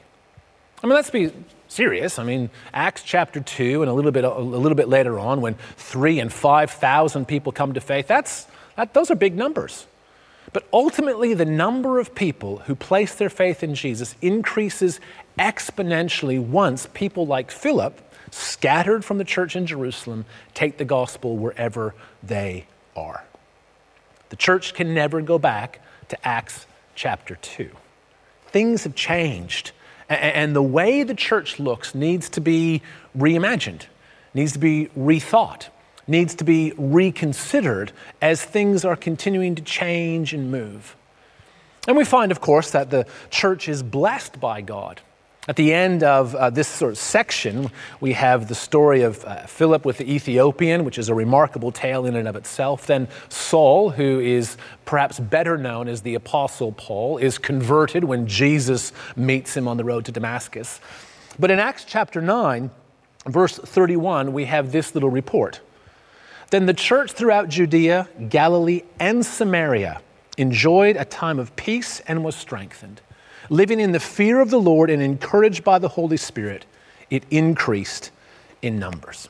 I 0.82 0.87
mean, 0.87 0.94
let's 0.94 1.11
be 1.11 1.32
serious. 1.73 2.19
I 2.19 2.25
mean, 2.25 2.50
Acts 2.73 3.02
chapter 3.02 3.41
2 3.41 3.83
and 3.83 3.91
a 3.91 3.95
little 3.95 4.12
bit, 4.12 4.25
a 4.25 4.38
little 4.38 4.76
bit 4.76 4.88
later 4.88 5.19
on, 5.19 5.41
when 5.41 5.55
three 5.76 6.21
and 6.21 6.33
5,000 6.33 7.26
people 7.26 7.52
come 7.52 7.73
to 7.75 7.81
faith, 7.81 8.07
that's, 8.07 8.47
that, 8.76 8.95
those 8.95 9.11
are 9.11 9.14
big 9.14 9.37
numbers. 9.37 9.87
But 10.52 10.67
ultimately, 10.73 11.35
the 11.35 11.47
number 11.47 11.99
of 11.99 12.14
people 12.14 12.59
who 12.59 12.75
place 12.75 13.14
their 13.14 13.31
faith 13.31 13.62
in 13.62 13.75
Jesus 13.75 14.14
increases 14.21 15.00
exponentially 15.38 16.45
once 16.45 16.87
people 16.93 17.26
like 17.26 17.50
Philip, 17.50 17.99
scattered 18.31 19.05
from 19.05 19.19
the 19.19 19.25
church 19.25 19.57
in 19.57 19.67
Jerusalem, 19.67 20.26
take 20.52 20.76
the 20.76 20.85
gospel 20.85 21.37
wherever 21.37 21.95
they 22.23 22.67
are. 22.95 23.25
The 24.29 24.37
church 24.37 24.75
can 24.75 24.95
never 24.95 25.23
go 25.23 25.38
back 25.38 25.81
to 26.09 26.26
Acts 26.26 26.67
chapter 26.95 27.37
2. 27.37 27.71
Things 28.49 28.85
have 28.85 28.95
changed, 28.95 29.73
and 30.14 30.54
the 30.54 30.62
way 30.62 31.02
the 31.02 31.14
church 31.14 31.59
looks 31.59 31.95
needs 31.95 32.28
to 32.31 32.40
be 32.40 32.83
reimagined, 33.16 33.87
needs 34.35 34.52
to 34.52 34.59
be 34.59 34.88
rethought, 34.97 35.69
needs 36.07 36.35
to 36.37 36.45
be 36.45 36.73
reconsidered 36.76 37.92
as 38.21 38.45
things 38.45 38.85
are 38.85 38.97
continuing 38.97 39.54
to 39.54 39.62
change 39.62 40.33
and 40.33 40.50
move. 40.50 40.97
And 41.88 41.97
we 41.97 42.04
find, 42.04 42.31
of 42.31 42.40
course, 42.40 42.71
that 42.71 42.90
the 42.90 43.07
church 43.31 43.69
is 43.69 43.83
blessed 43.83 44.40
by 44.40 44.61
God. 44.61 45.00
At 45.49 45.56
the 45.56 45.72
end 45.75 46.04
of 46.04 46.37
uh, 46.37 46.50
this 46.50 46.68
sort 46.68 46.92
of 46.92 46.99
section, 46.99 47.72
we 48.00 48.12
have 48.12 48.46
the 48.46 48.54
story 48.54 49.02
of 49.02 49.25
uh, 49.25 49.44
Philip 49.46 49.84
with 49.84 49.99
the 49.99 50.08
Ethiopian, 50.08 50.84
which 50.84 50.99
is 50.99 51.08
a 51.08 51.16
remarkable 51.16 51.72
tale 51.72 52.06
in 52.06 52.14
and 52.14 52.28
of 52.28 52.37
itself. 52.37 52.87
Then 52.87 53.08
Saul, 53.28 53.90
who 53.90 54.20
is 54.20 54.56
perhaps 54.84 55.18
better 55.18 55.58
known 55.58 55.88
as 55.88 56.02
the 56.02 56.14
Apostle 56.14 56.70
Paul, 56.70 57.18
is 57.18 57.38
converted 57.38 58.04
when 58.04 58.28
Jesus 58.28 58.92
meets 59.16 59.56
him 59.56 59.66
on 59.66 59.78
the 59.78 59.84
road 59.84 60.04
to 60.04 60.12
Damascus. 60.12 60.80
But 61.40 61.50
in 61.50 61.58
Acts 61.58 61.84
chapter 61.88 62.20
9, 62.20 62.70
verse 63.26 63.58
31, 63.58 64.32
we 64.32 64.44
have 64.44 64.70
this 64.70 64.94
little 64.94 65.11
report. 65.11 65.61
Then 66.50 66.66
the 66.66 66.75
church 66.75 67.11
throughout 67.11 67.49
Judea, 67.49 68.08
Galilee, 68.28 68.82
and 69.00 69.26
Samaria 69.26 70.02
enjoyed 70.38 70.96
a 70.96 71.04
time 71.04 71.40
of 71.40 71.56
peace 71.56 71.99
and 72.06 72.22
was 72.22 72.37
strengthened 72.37 73.00
living 73.52 73.80
in 73.80 73.92
the 73.92 74.00
fear 74.00 74.40
of 74.40 74.50
the 74.50 74.59
Lord 74.59 74.88
and 74.88 75.02
encouraged 75.02 75.62
by 75.62 75.78
the 75.78 75.88
Holy 75.88 76.16
Spirit, 76.16 76.64
it 77.11 77.23
increased 77.30 78.11
in 78.62 78.78
numbers. 78.78 79.28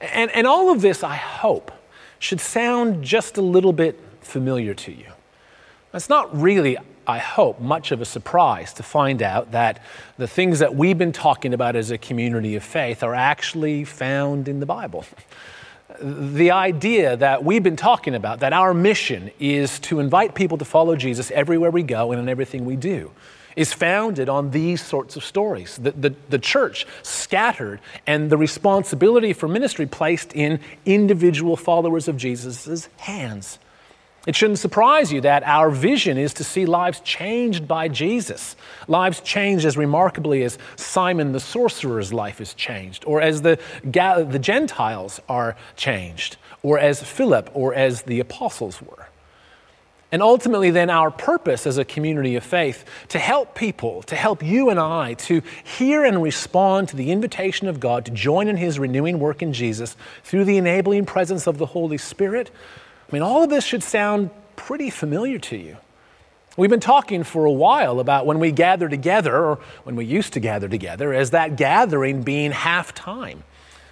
And, 0.00 0.30
and 0.30 0.46
all 0.46 0.70
of 0.70 0.80
this, 0.80 1.02
I 1.02 1.16
hope, 1.16 1.72
should 2.20 2.40
sound 2.40 3.02
just 3.02 3.36
a 3.36 3.42
little 3.42 3.72
bit 3.72 4.00
familiar 4.20 4.72
to 4.72 4.92
you. 4.92 5.06
It's 5.92 6.08
not 6.08 6.34
really, 6.40 6.76
I 7.06 7.18
hope, 7.18 7.60
much 7.60 7.90
of 7.90 8.00
a 8.00 8.04
surprise 8.04 8.72
to 8.74 8.84
find 8.84 9.20
out 9.20 9.50
that 9.50 9.82
the 10.16 10.28
things 10.28 10.60
that 10.60 10.76
we've 10.76 10.96
been 10.96 11.12
talking 11.12 11.54
about 11.54 11.74
as 11.74 11.90
a 11.90 11.98
community 11.98 12.54
of 12.54 12.62
faith 12.62 13.02
are 13.02 13.14
actually 13.14 13.84
found 13.84 14.46
in 14.46 14.60
the 14.60 14.66
Bible 14.66 15.04
the 16.00 16.50
idea 16.50 17.16
that 17.16 17.44
we've 17.44 17.62
been 17.62 17.76
talking 17.76 18.14
about, 18.14 18.40
that 18.40 18.52
our 18.52 18.74
mission 18.74 19.30
is 19.38 19.78
to 19.80 20.00
invite 20.00 20.34
people 20.34 20.58
to 20.58 20.64
follow 20.64 20.96
Jesus 20.96 21.30
everywhere 21.30 21.70
we 21.70 21.82
go 21.82 22.12
and 22.12 22.20
in 22.20 22.28
everything 22.28 22.64
we 22.64 22.76
do, 22.76 23.12
is 23.56 23.72
founded 23.72 24.28
on 24.28 24.50
these 24.50 24.82
sorts 24.82 25.16
of 25.16 25.24
stories. 25.24 25.76
The, 25.76 25.92
the, 25.92 26.14
the 26.28 26.38
church 26.38 26.86
scattered 27.02 27.80
and 28.06 28.30
the 28.30 28.36
responsibility 28.36 29.32
for 29.32 29.48
ministry 29.48 29.86
placed 29.86 30.32
in 30.34 30.60
individual 30.84 31.56
followers 31.56 32.08
of 32.08 32.16
Jesus' 32.16 32.88
hands. 32.96 33.58
It 34.26 34.34
shouldn't 34.34 34.58
surprise 34.58 35.12
you 35.12 35.20
that 35.20 35.42
our 35.42 35.70
vision 35.70 36.16
is 36.16 36.32
to 36.34 36.44
see 36.44 36.64
lives 36.64 37.00
changed 37.00 37.68
by 37.68 37.88
Jesus, 37.88 38.56
lives 38.88 39.20
changed 39.20 39.66
as 39.66 39.76
remarkably 39.76 40.42
as 40.44 40.58
Simon 40.76 41.32
the 41.32 41.40
sorcerer's 41.40 42.12
life 42.12 42.40
is 42.40 42.54
changed, 42.54 43.04
or 43.06 43.20
as 43.20 43.42
the, 43.42 43.58
the 43.84 44.38
Gentiles 44.40 45.20
are 45.28 45.56
changed, 45.76 46.38
or 46.62 46.78
as 46.78 47.02
Philip 47.02 47.50
or 47.52 47.74
as 47.74 48.02
the 48.02 48.18
apostles 48.18 48.80
were. 48.80 49.08
And 50.10 50.22
ultimately, 50.22 50.70
then, 50.70 50.90
our 50.90 51.10
purpose 51.10 51.66
as 51.66 51.76
a 51.76 51.84
community 51.84 52.36
of 52.36 52.44
faith 52.44 52.84
to 53.08 53.18
help 53.18 53.56
people, 53.56 54.00
to 54.04 54.14
help 54.14 54.44
you 54.44 54.70
and 54.70 54.78
I 54.78 55.14
to 55.14 55.42
hear 55.64 56.04
and 56.04 56.22
respond 56.22 56.88
to 56.90 56.96
the 56.96 57.10
invitation 57.10 57.66
of 57.66 57.80
God 57.80 58.04
to 58.04 58.12
join 58.12 58.46
in 58.46 58.56
His 58.56 58.78
renewing 58.78 59.18
work 59.18 59.42
in 59.42 59.52
Jesus 59.52 59.96
through 60.22 60.44
the 60.44 60.56
enabling 60.56 61.04
presence 61.04 61.48
of 61.48 61.58
the 61.58 61.66
Holy 61.66 61.98
Spirit 61.98 62.52
I 63.14 63.16
mean, 63.16 63.22
all 63.22 63.44
of 63.44 63.48
this 63.48 63.62
should 63.62 63.84
sound 63.84 64.30
pretty 64.56 64.90
familiar 64.90 65.38
to 65.38 65.56
you. 65.56 65.76
We've 66.56 66.68
been 66.68 66.80
talking 66.80 67.22
for 67.22 67.44
a 67.44 67.52
while 67.52 68.00
about 68.00 68.26
when 68.26 68.40
we 68.40 68.50
gather 68.50 68.88
together, 68.88 69.36
or 69.36 69.60
when 69.84 69.94
we 69.94 70.04
used 70.04 70.32
to 70.32 70.40
gather 70.40 70.68
together, 70.68 71.14
as 71.14 71.30
that 71.30 71.54
gathering 71.54 72.24
being 72.24 72.50
half 72.50 72.92
time. 72.92 73.44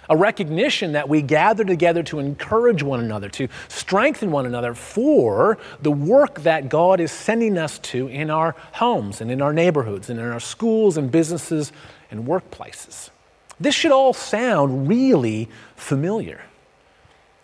A 0.09 0.17
recognition 0.17 0.91
that 0.91 1.07
we 1.07 1.21
gather 1.21 1.63
together 1.63 2.03
to 2.03 2.19
encourage 2.19 2.83
one 2.83 2.99
another, 2.99 3.29
to 3.29 3.47
strengthen 3.69 4.29
one 4.29 4.45
another 4.45 4.73
for 4.73 5.57
the 5.81 5.89
work 5.89 6.41
that 6.41 6.67
God 6.67 6.99
is 6.99 7.09
sending 7.09 7.57
us 7.57 7.79
to 7.79 8.09
in 8.09 8.29
our 8.29 8.57
homes 8.73 9.21
and 9.21 9.31
in 9.31 9.41
our 9.41 9.53
neighborhoods 9.53 10.09
and 10.09 10.19
in 10.19 10.25
our 10.25 10.41
schools 10.41 10.97
and 10.97 11.09
businesses 11.09 11.71
and 12.11 12.27
workplaces. 12.27 13.09
This 13.57 13.73
should 13.73 13.93
all 13.93 14.11
sound 14.11 14.89
really 14.89 15.47
familiar. 15.77 16.41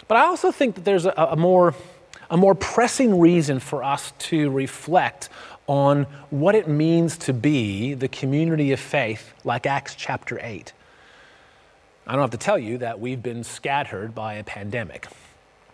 But 0.10 0.18
I 0.18 0.26
also 0.26 0.52
think 0.52 0.74
that 0.74 0.86
there's 0.86 1.06
a, 1.06 1.14
a, 1.16 1.36
more, 1.36 1.76
a 2.32 2.36
more 2.36 2.56
pressing 2.56 3.20
reason 3.20 3.60
for 3.60 3.84
us 3.84 4.12
to 4.18 4.50
reflect 4.50 5.30
on 5.68 6.08
what 6.32 6.56
it 6.56 6.68
means 6.68 7.16
to 7.20 7.32
be 7.32 7.94
the 7.94 8.08
community 8.08 8.72
of 8.72 8.80
faith 8.80 9.36
like 9.44 9.68
Acts 9.68 9.94
chapter 9.94 10.40
8. 10.42 10.74
I 12.08 12.14
don't 12.14 12.22
have 12.22 12.32
to 12.32 12.38
tell 12.38 12.58
you 12.58 12.80
that 12.80 13.00
we've 13.00 13.22
been 13.22 13.44
scattered 13.44 14.16
by 14.16 14.34
a 14.34 14.44
pandemic. 14.44 15.08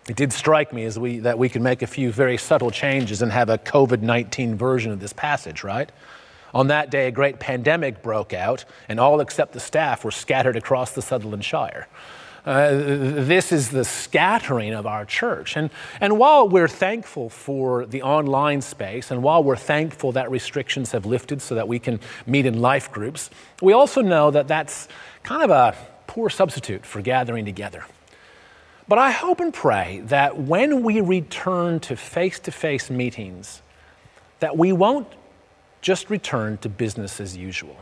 It 0.09 0.17
did 0.17 0.33
strike 0.33 0.73
me 0.73 0.83
as 0.83 0.99
we, 0.99 1.19
that 1.19 1.39
we 1.39 1.47
could 1.47 1.61
make 1.61 1.81
a 1.81 1.87
few 1.87 2.11
very 2.11 2.37
subtle 2.37 2.71
changes 2.71 3.21
and 3.21 3.31
have 3.31 3.49
a 3.49 3.57
COVID 3.57 4.01
19 4.01 4.55
version 4.55 4.91
of 4.91 4.99
this 4.99 5.13
passage, 5.13 5.63
right? 5.63 5.89
On 6.53 6.67
that 6.67 6.89
day, 6.89 7.07
a 7.07 7.11
great 7.11 7.39
pandemic 7.39 8.03
broke 8.03 8.33
out, 8.33 8.65
and 8.89 8.99
all 8.99 9.21
except 9.21 9.53
the 9.53 9.61
staff 9.61 10.03
were 10.03 10.11
scattered 10.11 10.57
across 10.57 10.91
the 10.91 11.01
Sutherland 11.01 11.45
Shire. 11.45 11.87
Uh, 12.45 12.69
this 12.69 13.51
is 13.51 13.69
the 13.69 13.83
scattering 13.83 14.73
of 14.73 14.85
our 14.85 15.03
church. 15.03 15.57
And, 15.57 15.71
and 15.99 16.19
while 16.19 16.47
we're 16.47 16.67
thankful 16.67 17.29
for 17.29 17.87
the 17.87 18.03
online 18.03 18.61
space, 18.61 19.09
and 19.09 19.23
while 19.23 19.43
we're 19.43 19.55
thankful 19.55 20.11
that 20.11 20.29
restrictions 20.29 20.91
have 20.91 21.07
lifted 21.07 21.41
so 21.41 21.55
that 21.55 21.67
we 21.67 21.79
can 21.79 21.99
meet 22.27 22.45
in 22.45 22.61
life 22.61 22.91
groups, 22.91 23.31
we 23.63 23.73
also 23.73 24.01
know 24.01 24.29
that 24.29 24.47
that's 24.47 24.87
kind 25.23 25.43
of 25.43 25.49
a 25.49 25.75
poor 26.05 26.29
substitute 26.29 26.85
for 26.85 27.01
gathering 27.01 27.45
together. 27.45 27.83
But 28.87 28.99
I 28.99 29.09
hope 29.09 29.39
and 29.39 29.51
pray 29.51 30.01
that 30.05 30.37
when 30.37 30.83
we 30.83 31.01
return 31.01 31.79
to 31.81 31.95
face 31.95 32.39
to 32.41 32.51
face 32.51 32.91
meetings, 32.91 33.63
that 34.39 34.55
we 34.55 34.71
won't 34.71 35.07
just 35.81 36.11
return 36.11 36.57
to 36.59 36.69
business 36.69 37.19
as 37.19 37.35
usual. 37.35 37.77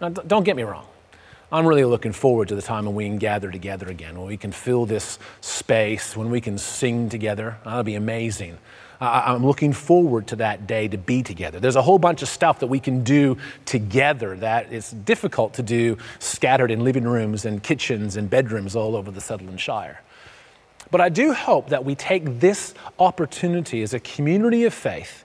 Now, 0.00 0.08
don't 0.08 0.42
get 0.42 0.56
me 0.56 0.64
wrong. 0.64 0.86
I'm 1.50 1.66
really 1.66 1.84
looking 1.84 2.12
forward 2.12 2.48
to 2.48 2.54
the 2.54 2.62
time 2.62 2.84
when 2.84 2.94
we 2.94 3.06
can 3.06 3.16
gather 3.16 3.50
together 3.50 3.88
again, 3.88 4.18
when 4.18 4.26
we 4.26 4.36
can 4.36 4.52
fill 4.52 4.84
this 4.84 5.18
space, 5.40 6.14
when 6.14 6.30
we 6.30 6.42
can 6.42 6.58
sing 6.58 7.08
together. 7.08 7.56
That'll 7.64 7.84
be 7.84 7.94
amazing. 7.94 8.58
I'm 9.00 9.46
looking 9.46 9.72
forward 9.72 10.26
to 10.26 10.36
that 10.36 10.66
day 10.66 10.88
to 10.88 10.98
be 10.98 11.22
together. 11.22 11.58
There's 11.60 11.76
a 11.76 11.82
whole 11.82 11.98
bunch 11.98 12.20
of 12.20 12.28
stuff 12.28 12.60
that 12.60 12.66
we 12.66 12.80
can 12.80 13.02
do 13.02 13.38
together 13.64 14.36
that 14.36 14.72
is 14.72 14.90
difficult 14.90 15.54
to 15.54 15.62
do 15.62 15.96
scattered 16.18 16.70
in 16.70 16.84
living 16.84 17.04
rooms 17.04 17.44
and 17.44 17.62
kitchens 17.62 18.16
and 18.16 18.28
bedrooms 18.28 18.76
all 18.76 18.96
over 18.96 19.10
the 19.10 19.20
Sutherland 19.20 19.60
Shire. 19.60 20.02
But 20.90 21.00
I 21.00 21.08
do 21.08 21.32
hope 21.32 21.68
that 21.68 21.84
we 21.84 21.94
take 21.94 22.40
this 22.40 22.74
opportunity 22.98 23.82
as 23.82 23.94
a 23.94 24.00
community 24.00 24.64
of 24.64 24.74
faith 24.74 25.24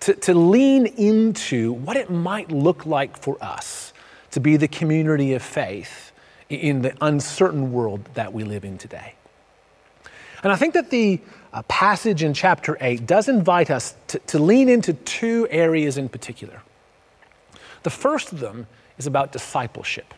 to, 0.00 0.14
to 0.14 0.34
lean 0.34 0.86
into 0.86 1.74
what 1.74 1.96
it 1.96 2.10
might 2.10 2.50
look 2.50 2.86
like 2.86 3.16
for 3.16 3.36
us 3.42 3.92
to 4.32 4.40
be 4.40 4.56
the 4.56 4.68
community 4.68 5.34
of 5.34 5.42
faith 5.42 6.12
in 6.48 6.82
the 6.82 6.94
uncertain 7.00 7.72
world 7.72 8.08
that 8.14 8.32
we 8.32 8.44
live 8.44 8.64
in 8.64 8.78
today. 8.78 9.14
And 10.42 10.52
I 10.52 10.56
think 10.56 10.74
that 10.74 10.90
the 10.90 11.20
uh, 11.52 11.62
passage 11.62 12.22
in 12.22 12.34
chapter 12.34 12.76
8 12.80 13.06
does 13.06 13.28
invite 13.28 13.70
us 13.70 13.94
to, 14.08 14.18
to 14.20 14.38
lean 14.38 14.68
into 14.68 14.92
two 14.92 15.46
areas 15.50 15.98
in 15.98 16.08
particular. 16.08 16.62
The 17.82 17.90
first 17.90 18.32
of 18.32 18.40
them 18.40 18.66
is 18.98 19.06
about 19.06 19.32
discipleship. 19.32 20.14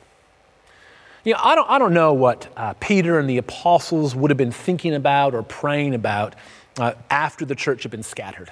You 1.24 1.34
know, 1.34 1.40
I 1.42 1.54
don't, 1.54 1.70
I 1.70 1.78
don't 1.78 1.94
know 1.94 2.12
what 2.12 2.52
uh, 2.56 2.74
Peter 2.80 3.18
and 3.18 3.30
the 3.30 3.38
apostles 3.38 4.14
would 4.14 4.30
have 4.30 4.38
been 4.38 4.52
thinking 4.52 4.94
about 4.94 5.34
or 5.34 5.42
praying 5.42 5.94
about 5.94 6.34
uh, 6.78 6.94
after 7.10 7.44
the 7.44 7.54
church 7.54 7.82
had 7.82 7.92
been 7.92 8.02
scattered. 8.02 8.50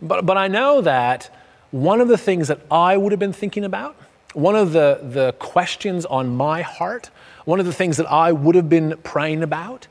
But, 0.00 0.24
but 0.24 0.36
I 0.36 0.46
know 0.46 0.80
that 0.82 1.34
one 1.70 2.00
of 2.00 2.08
the 2.08 2.18
things 2.18 2.48
that 2.48 2.60
I 2.70 2.96
would 2.96 3.12
have 3.12 3.18
been 3.18 3.32
thinking 3.32 3.64
about, 3.64 3.96
one 4.34 4.56
of 4.56 4.72
the, 4.72 5.00
the 5.02 5.32
questions 5.38 6.04
on 6.04 6.36
my 6.36 6.62
heart, 6.62 7.10
one 7.44 7.60
of 7.60 7.66
the 7.66 7.72
things 7.72 7.96
that 7.96 8.10
I 8.10 8.32
would 8.32 8.54
have 8.54 8.68
been 8.68 8.96
praying 9.02 9.42
about 9.42 9.86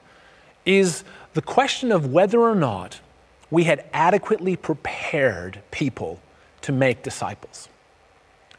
is 0.66 1.04
the 1.34 1.42
question 1.42 1.92
of 1.92 2.12
whether 2.12 2.40
or 2.40 2.56
not 2.56 3.00
we 3.50 3.64
had 3.64 3.86
adequately 3.94 4.56
prepared 4.56 5.62
people 5.72 6.20
to 6.62 6.72
make 6.72 7.04
disciples. 7.04 7.70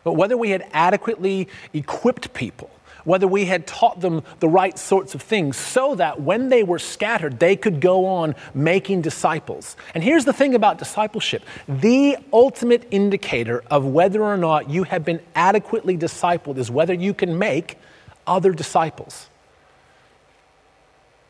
But 0.03 0.15
whether 0.15 0.37
we 0.37 0.51
had 0.51 0.67
adequately 0.73 1.49
equipped 1.73 2.33
people 2.33 2.71
whether 3.05 3.27
we 3.27 3.45
had 3.45 3.67
taught 3.67 4.01
them 4.01 4.23
the 4.41 4.49
right 4.49 4.79
sorts 4.79 5.15
of 5.15 5.23
things 5.23 5.57
so 5.57 5.95
that 5.95 6.21
when 6.21 6.49
they 6.49 6.63
were 6.63 6.79
scattered, 6.79 7.39
they 7.39 7.57
could 7.57 7.81
go 7.81 8.07
on 8.07 8.35
making 8.55 9.03
disciples. 9.03 9.77
And 9.95 10.03
here's 10.03 10.25
the 10.25 10.33
thing 10.33 10.55
about 10.55 10.79
discipleship 10.79 11.43
the 11.69 12.17
ultimate 12.33 12.87
indicator 12.91 13.63
of 13.71 13.85
whether 13.85 14.23
or 14.23 14.37
not 14.37 14.71
you 14.71 14.85
have 14.85 15.05
been 15.05 15.21
adequately 15.35 15.97
discipled 15.97 16.59
is 16.59 16.71
whether 16.71 16.95
you 16.95 17.15
can 17.15 17.39
make 17.39 17.79
other 18.27 18.53
disciples. 18.53 19.29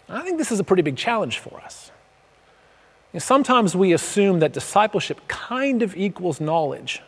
I 0.09 0.23
think 0.23 0.39
this 0.39 0.51
is 0.51 0.59
a 0.59 0.65
pretty 0.65 0.83
big 0.83 0.97
challenge 0.97 1.39
for 1.39 1.61
us. 1.61 1.91
You 3.13 3.19
know, 3.19 3.21
sometimes 3.21 3.77
we 3.77 3.93
assume 3.93 4.41
that 4.41 4.53
discipleship 4.53 5.21
kind 5.29 5.83
of 5.83 5.97
equals 5.97 6.41
knowledge. 6.41 7.03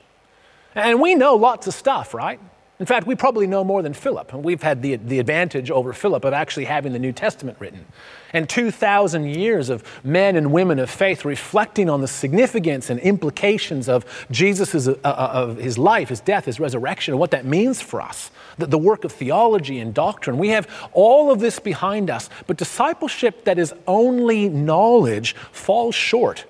And 0.75 1.01
we 1.01 1.15
know 1.15 1.35
lots 1.35 1.67
of 1.67 1.75
stuff, 1.75 2.15
right? 2.15 2.41
In 2.81 2.87
fact, 2.87 3.07
we 3.07 3.15
probably 3.15 3.47
know 3.47 3.63
more 3.63 3.83
than 3.83 3.93
Philip. 3.93 4.33
and 4.33 4.43
We've 4.43 4.63
had 4.63 4.81
the, 4.81 4.97
the 4.97 5.19
advantage 5.19 5.71
over 5.71 5.93
Philip 5.93 6.25
of 6.25 6.33
actually 6.33 6.65
having 6.65 6.95
the 6.95 6.99
New 6.99 7.13
Testament 7.13 7.59
written. 7.61 7.85
And 8.33 8.49
2,000 8.49 9.27
years 9.27 9.69
of 9.69 9.85
men 10.03 10.35
and 10.35 10.51
women 10.51 10.79
of 10.79 10.89
faith 10.89 11.27
reflecting 11.27 11.91
on 11.91 12.01
the 12.01 12.09
significance 12.09 12.89
and 12.89 12.99
implications 13.01 13.87
of 13.87 14.07
Jesus' 14.31 14.89
uh, 14.89 14.97
uh, 15.05 15.31
of 15.35 15.59
his 15.59 15.77
life, 15.77 16.09
his 16.09 16.21
death, 16.21 16.47
his 16.47 16.59
resurrection, 16.59 17.13
and 17.13 17.21
what 17.21 17.33
that 17.33 17.45
means 17.45 17.83
for 17.83 18.01
us. 18.01 18.31
The, 18.57 18.65
the 18.65 18.79
work 18.79 19.05
of 19.05 19.13
theology 19.13 19.79
and 19.79 19.93
doctrine. 19.93 20.39
We 20.39 20.49
have 20.49 20.67
all 20.93 21.31
of 21.31 21.39
this 21.39 21.59
behind 21.59 22.09
us. 22.09 22.31
But 22.47 22.57
discipleship 22.57 23.45
that 23.45 23.59
is 23.59 23.75
only 23.87 24.49
knowledge 24.49 25.35
falls 25.53 25.95
short 25.95 26.47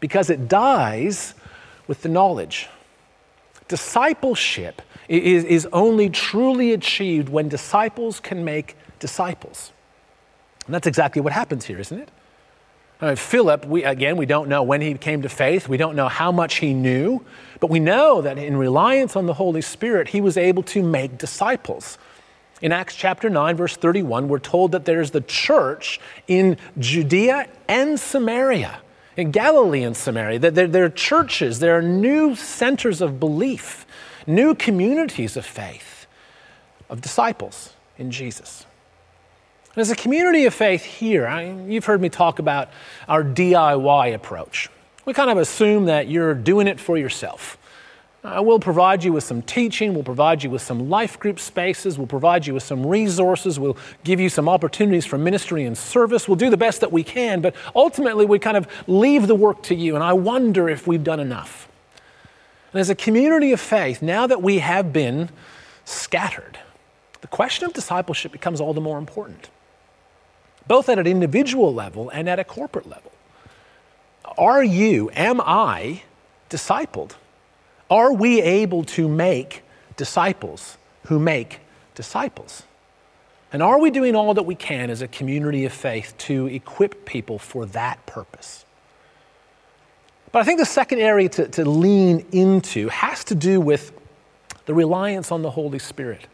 because 0.00 0.30
it 0.30 0.48
dies 0.48 1.34
with 1.86 2.00
the 2.00 2.08
knowledge. 2.08 2.66
Discipleship 3.68 4.80
is, 5.08 5.44
is 5.44 5.68
only 5.72 6.10
truly 6.10 6.72
achieved 6.72 7.28
when 7.28 7.48
disciples 7.48 8.20
can 8.20 8.44
make 8.44 8.76
disciples. 8.98 9.72
And 10.66 10.74
that's 10.74 10.86
exactly 10.86 11.22
what 11.22 11.32
happens 11.32 11.64
here, 11.64 11.78
isn't 11.78 11.98
it? 11.98 12.10
Uh, 12.98 13.14
Philip, 13.14 13.66
we, 13.66 13.84
again, 13.84 14.16
we 14.16 14.24
don't 14.24 14.48
know 14.48 14.62
when 14.62 14.80
he 14.80 14.94
came 14.94 15.20
to 15.22 15.28
faith. 15.28 15.68
We 15.68 15.76
don't 15.76 15.96
know 15.96 16.08
how 16.08 16.32
much 16.32 16.56
he 16.56 16.72
knew, 16.72 17.24
but 17.60 17.68
we 17.68 17.78
know 17.78 18.22
that 18.22 18.38
in 18.38 18.56
reliance 18.56 19.16
on 19.16 19.26
the 19.26 19.34
Holy 19.34 19.60
Spirit, 19.60 20.08
he 20.08 20.20
was 20.22 20.38
able 20.38 20.62
to 20.64 20.82
make 20.82 21.18
disciples. 21.18 21.98
In 22.62 22.72
Acts 22.72 22.94
chapter 22.94 23.28
9, 23.28 23.54
verse 23.54 23.76
31, 23.76 24.28
we're 24.28 24.38
told 24.38 24.72
that 24.72 24.86
there's 24.86 25.10
the 25.10 25.20
church 25.20 26.00
in 26.26 26.56
Judea 26.78 27.48
and 27.68 28.00
Samaria, 28.00 28.80
in 29.14 29.30
Galilee 29.30 29.82
and 29.82 29.94
Samaria. 29.94 30.38
That 30.38 30.54
there, 30.54 30.66
there 30.66 30.84
are 30.86 30.90
churches, 30.90 31.58
there 31.58 31.76
are 31.76 31.82
new 31.82 32.34
centers 32.34 33.02
of 33.02 33.20
belief 33.20 33.86
new 34.26 34.54
communities 34.54 35.36
of 35.36 35.46
faith, 35.46 36.06
of 36.88 37.00
disciples 37.00 37.74
in 37.98 38.10
Jesus. 38.10 38.66
And 39.74 39.82
as 39.82 39.90
a 39.90 39.96
community 39.96 40.46
of 40.46 40.54
faith 40.54 40.84
here, 40.84 41.26
I, 41.26 41.52
you've 41.66 41.84
heard 41.84 42.00
me 42.00 42.08
talk 42.08 42.38
about 42.38 42.70
our 43.08 43.22
DIY 43.22 44.14
approach. 44.14 44.70
We 45.04 45.12
kind 45.12 45.30
of 45.30 45.38
assume 45.38 45.84
that 45.86 46.08
you're 46.08 46.34
doing 46.34 46.66
it 46.66 46.80
for 46.80 46.96
yourself. 46.96 47.58
Uh, 48.24 48.42
we'll 48.42 48.58
provide 48.58 49.04
you 49.04 49.12
with 49.12 49.22
some 49.22 49.40
teaching, 49.40 49.94
we'll 49.94 50.02
provide 50.02 50.42
you 50.42 50.50
with 50.50 50.60
some 50.60 50.90
life 50.90 51.16
group 51.20 51.38
spaces, 51.38 51.96
we'll 51.96 52.08
provide 52.08 52.44
you 52.44 52.54
with 52.54 52.62
some 52.62 52.84
resources, 52.84 53.60
we'll 53.60 53.76
give 54.02 54.18
you 54.18 54.28
some 54.28 54.48
opportunities 54.48 55.06
for 55.06 55.16
ministry 55.16 55.64
and 55.64 55.78
service. 55.78 56.26
We'll 56.26 56.34
do 56.34 56.50
the 56.50 56.56
best 56.56 56.80
that 56.80 56.90
we 56.90 57.04
can, 57.04 57.40
but 57.40 57.54
ultimately 57.76 58.26
we 58.26 58.40
kind 58.40 58.56
of 58.56 58.66
leave 58.88 59.28
the 59.28 59.36
work 59.36 59.62
to 59.64 59.76
you, 59.76 59.94
and 59.94 60.02
I 60.02 60.14
wonder 60.14 60.68
if 60.68 60.88
we've 60.88 61.04
done 61.04 61.20
enough. 61.20 61.68
And 62.72 62.80
as 62.80 62.90
a 62.90 62.94
community 62.94 63.52
of 63.52 63.60
faith, 63.60 64.02
now 64.02 64.26
that 64.26 64.42
we 64.42 64.58
have 64.58 64.92
been 64.92 65.30
scattered, 65.84 66.58
the 67.20 67.26
question 67.26 67.66
of 67.66 67.72
discipleship 67.72 68.32
becomes 68.32 68.60
all 68.60 68.74
the 68.74 68.80
more 68.80 68.98
important, 68.98 69.48
both 70.66 70.88
at 70.88 70.98
an 70.98 71.06
individual 71.06 71.72
level 71.72 72.10
and 72.10 72.28
at 72.28 72.38
a 72.38 72.44
corporate 72.44 72.88
level. 72.88 73.12
Are 74.36 74.62
you, 74.62 75.10
am 75.14 75.40
I, 75.40 76.02
discipled? 76.50 77.12
Are 77.90 78.12
we 78.12 78.42
able 78.42 78.84
to 78.84 79.08
make 79.08 79.62
disciples 79.96 80.76
who 81.04 81.18
make 81.18 81.60
disciples? 81.94 82.64
And 83.52 83.62
are 83.62 83.78
we 83.78 83.90
doing 83.90 84.14
all 84.14 84.34
that 84.34 84.42
we 84.42 84.54
can 84.54 84.90
as 84.90 85.00
a 85.00 85.08
community 85.08 85.64
of 85.64 85.72
faith 85.72 86.14
to 86.18 86.46
equip 86.48 87.06
people 87.06 87.38
for 87.38 87.64
that 87.66 88.04
purpose? 88.04 88.65
But 90.36 90.40
I 90.40 90.44
think 90.44 90.58
the 90.58 90.66
second 90.66 90.98
area 90.98 91.30
to, 91.30 91.48
to 91.48 91.64
lean 91.64 92.26
into 92.30 92.88
has 92.88 93.24
to 93.24 93.34
do 93.34 93.58
with 93.58 93.90
the 94.66 94.74
reliance 94.74 95.32
on 95.32 95.40
the 95.40 95.50
Holy 95.50 95.78
Spirit. 95.78 96.26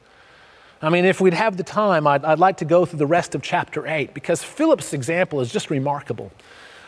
I 0.83 0.91
mean, 0.91 1.05
if 1.05 1.21
we'd 1.21 1.35
have 1.35 1.57
the 1.57 1.63
time, 1.63 2.09
I'd, 2.09 2.25
I'd 2.25 2.41
like 2.41 2.57
to 2.57 2.65
go 2.65 2.85
through 2.85 2.99
the 2.99 3.07
rest 3.07 3.37
of 3.37 3.43
chapter 3.43 3.87
8 3.87 4.13
because 4.13 4.43
Philip's 4.43 4.93
example 4.93 5.41
is 5.41 5.53
just 5.53 5.71
remarkable. 5.71 6.33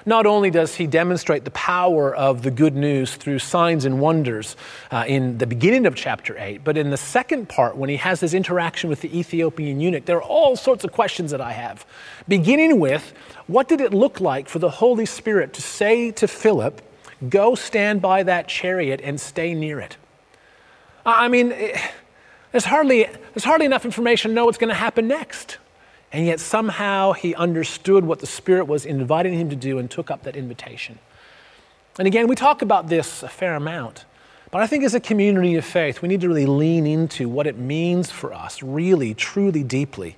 Not 0.05 0.27
only 0.27 0.50
does 0.50 0.74
he 0.74 0.88
demonstrate 0.88 1.44
the 1.44 1.53
power 1.53 2.12
of 2.12 2.42
the 2.42 2.50
good 2.50 2.74
news 2.74 3.14
through 3.14 3.38
signs 3.38 3.85
and 3.85 4.00
wonders 4.00 4.57
uh, 4.90 5.05
in 5.07 5.38
the 5.38 5.46
beginning 5.46 5.87
of 5.87 5.94
chapter 5.94 6.37
8, 6.37 6.64
but 6.64 6.77
in 6.77 6.90
the 6.90 6.96
second 6.96 7.48
part, 7.48 7.77
when 7.77 7.88
he 7.88 7.96
has 7.96 8.18
his 8.18 8.35
interaction 8.35 8.90
with 8.90 9.03
the 9.03 9.16
Ethiopian 9.16 9.81
eunuch, 9.81 10.05
there 10.05 10.16
are 10.16 10.22
all 10.22 10.57
sorts 10.57 10.83
of 10.83 10.90
questions 10.90 11.31
that 11.31 11.40
I 11.40 11.53
have. 11.53 11.87
Beginning 12.27 12.81
with, 12.81 13.14
what 13.46 13.68
did 13.68 13.81
it 13.81 13.94
look 13.94 14.20
like 14.20 14.48
for 14.48 14.59
the 14.59 14.68
Holy 14.68 15.07
Spirit 15.07 15.53
to 15.53 15.62
say 15.62 16.11
to 16.11 16.27
Philip, 16.27 16.83
Go 17.29 17.55
stand 17.55 18.03
by 18.03 18.22
that 18.22 18.48
chariot 18.48 19.00
and 19.03 19.20
stay 19.20 19.55
near 19.55 19.81
it. 19.81 19.96
I 21.07 21.29
mean, 21.29 21.53
eh, 21.53 21.81
there's 22.53 22.64
hardly, 22.64 23.05
there's 23.35 23.44
hardly 23.44 23.66
enough 23.66 23.85
information 23.85 24.31
to 24.31 24.35
know 24.35 24.44
what's 24.46 24.59
going 24.59 24.68
to 24.68 24.74
happen 24.74 25.09
next. 25.09 25.59
And 26.12 26.27
yet 26.27 26.38
somehow 26.38 27.12
he 27.12 27.35
understood 27.35 28.05
what 28.05 28.20
the 28.20 28.27
Spirit 28.27 28.66
was 28.66 28.87
inviting 28.87 29.35
him 29.35 29.50
to 29.50 29.57
do 29.57 29.79
and 29.79 29.90
took 29.90 30.11
up 30.11 30.22
that 30.22 30.37
invitation. 30.37 30.98
And 31.98 32.07
again, 32.07 32.29
we 32.29 32.37
talk 32.37 32.62
about 32.62 32.88
this 32.88 33.22
a 33.22 33.29
fair 33.29 33.57
amount. 33.57 34.05
But 34.50 34.62
I 34.62 34.68
think 34.68 34.85
as 34.85 34.94
a 34.94 35.00
community 35.00 35.57
of 35.57 35.64
faith, 35.64 36.00
we 36.00 36.09
need 36.09 36.20
to 36.20 36.29
really 36.29 36.46
lean 36.46 36.87
into 36.87 37.29
what 37.29 37.48
it 37.48 37.59
means 37.59 38.12
for 38.12 38.33
us, 38.33 38.62
really, 38.62 39.12
truly, 39.14 39.64
deeply, 39.64 40.16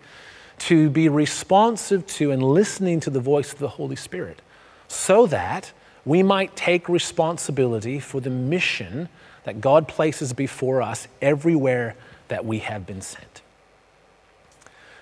to 0.59 0.90
be 0.90 1.09
responsive 1.09 2.06
to 2.06 2.30
and 2.30 2.42
listening 2.42 3.00
to 3.00 3.11
the 3.11 3.20
voice 3.20 3.52
of 3.54 3.59
the 3.59 3.68
Holy 3.68 3.96
Spirit 3.96 4.42
so 4.88 5.26
that 5.26 5.72
we 6.07 6.23
might 6.23 6.57
take 6.57 6.88
responsibility 6.88 7.99
for 7.99 8.21
the 8.21 8.31
mission 8.31 9.09
that 9.45 9.61
God 9.61 9.88
places 9.88 10.33
before 10.33 10.81
us 10.81 11.09
everywhere 11.21 11.97
that 12.29 12.47
we 12.47 12.61
have 12.61 12.87
been 12.87 13.03
sent. 13.03 13.42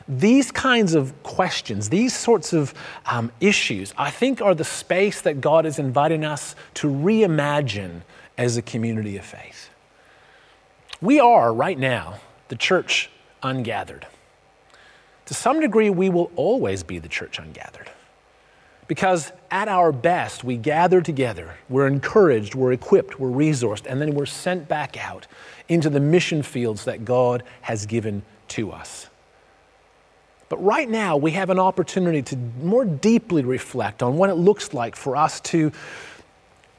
These 0.08 0.50
kinds 0.50 0.94
of 0.94 1.22
questions, 1.22 1.88
these 1.88 2.14
sorts 2.14 2.52
of 2.52 2.74
um, 3.06 3.32
issues, 3.40 3.94
I 3.96 4.10
think 4.10 4.40
are 4.42 4.54
the 4.54 4.64
space 4.64 5.20
that 5.22 5.40
God 5.40 5.64
is 5.64 5.78
inviting 5.78 6.24
us 6.24 6.56
to 6.74 6.88
reimagine 6.88 8.02
as 8.36 8.56
a 8.56 8.62
community 8.62 9.16
of 9.16 9.24
faith. 9.24 9.70
We 11.00 11.20
are, 11.20 11.52
right 11.52 11.78
now, 11.78 12.20
the 12.48 12.56
church 12.56 13.10
ungathered. 13.42 14.06
To 15.26 15.34
some 15.34 15.60
degree, 15.60 15.88
we 15.88 16.10
will 16.10 16.30
always 16.36 16.82
be 16.82 16.98
the 16.98 17.08
church 17.08 17.38
ungathered. 17.38 17.90
Because 18.86 19.32
at 19.50 19.68
our 19.68 19.92
best, 19.92 20.44
we 20.44 20.56
gather 20.56 21.00
together, 21.00 21.54
we're 21.68 21.86
encouraged, 21.86 22.54
we're 22.54 22.72
equipped, 22.72 23.18
we're 23.18 23.30
resourced, 23.30 23.86
and 23.86 24.00
then 24.00 24.14
we're 24.14 24.26
sent 24.26 24.68
back 24.68 25.02
out 25.02 25.26
into 25.68 25.88
the 25.88 26.00
mission 26.00 26.42
fields 26.42 26.84
that 26.84 27.04
God 27.04 27.42
has 27.62 27.86
given 27.86 28.22
to 28.48 28.72
us. 28.72 29.08
But 30.50 30.62
right 30.62 30.88
now, 30.88 31.16
we 31.16 31.30
have 31.32 31.50
an 31.50 31.58
opportunity 31.58 32.20
to 32.22 32.36
more 32.36 32.84
deeply 32.84 33.42
reflect 33.42 34.02
on 34.02 34.16
what 34.16 34.28
it 34.28 34.34
looks 34.34 34.74
like 34.74 34.94
for 34.94 35.16
us 35.16 35.40
to 35.42 35.72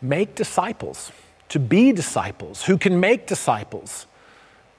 make 0.02 0.36
disciples, 0.36 1.12
to 1.50 1.60
be 1.60 1.92
disciples 1.92 2.64
who 2.64 2.78
can 2.78 3.00
make 3.00 3.26
disciples, 3.26 4.06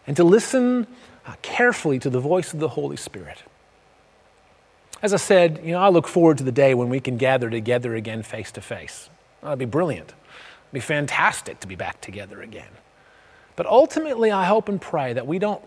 and 0.06 0.16
to 0.16 0.24
listen 0.24 0.86
uh, 1.26 1.34
carefully 1.42 1.98
to 1.98 2.08
the 2.08 2.20
voice 2.20 2.54
of 2.54 2.60
the 2.60 2.68
Holy 2.68 2.96
Spirit. 2.96 3.42
As 5.02 5.12
I 5.12 5.18
said, 5.18 5.60
you 5.62 5.72
know, 5.72 5.80
I 5.80 5.88
look 5.88 6.08
forward 6.08 6.38
to 6.38 6.44
the 6.44 6.52
day 6.52 6.74
when 6.74 6.88
we 6.88 7.00
can 7.00 7.16
gather 7.16 7.50
together 7.50 7.94
again 7.94 8.22
face 8.22 8.50
to 8.52 8.60
face. 8.60 9.10
That'd 9.42 9.58
be 9.58 9.64
brilliant. 9.64 10.08
It'd 10.08 10.72
be 10.72 10.80
fantastic 10.80 11.60
to 11.60 11.66
be 11.66 11.76
back 11.76 12.00
together 12.00 12.40
again. 12.40 12.68
But 13.56 13.66
ultimately, 13.66 14.30
I 14.30 14.44
hope 14.44 14.68
and 14.68 14.80
pray 14.80 15.12
that 15.12 15.26
we 15.26 15.38
don't, 15.38 15.62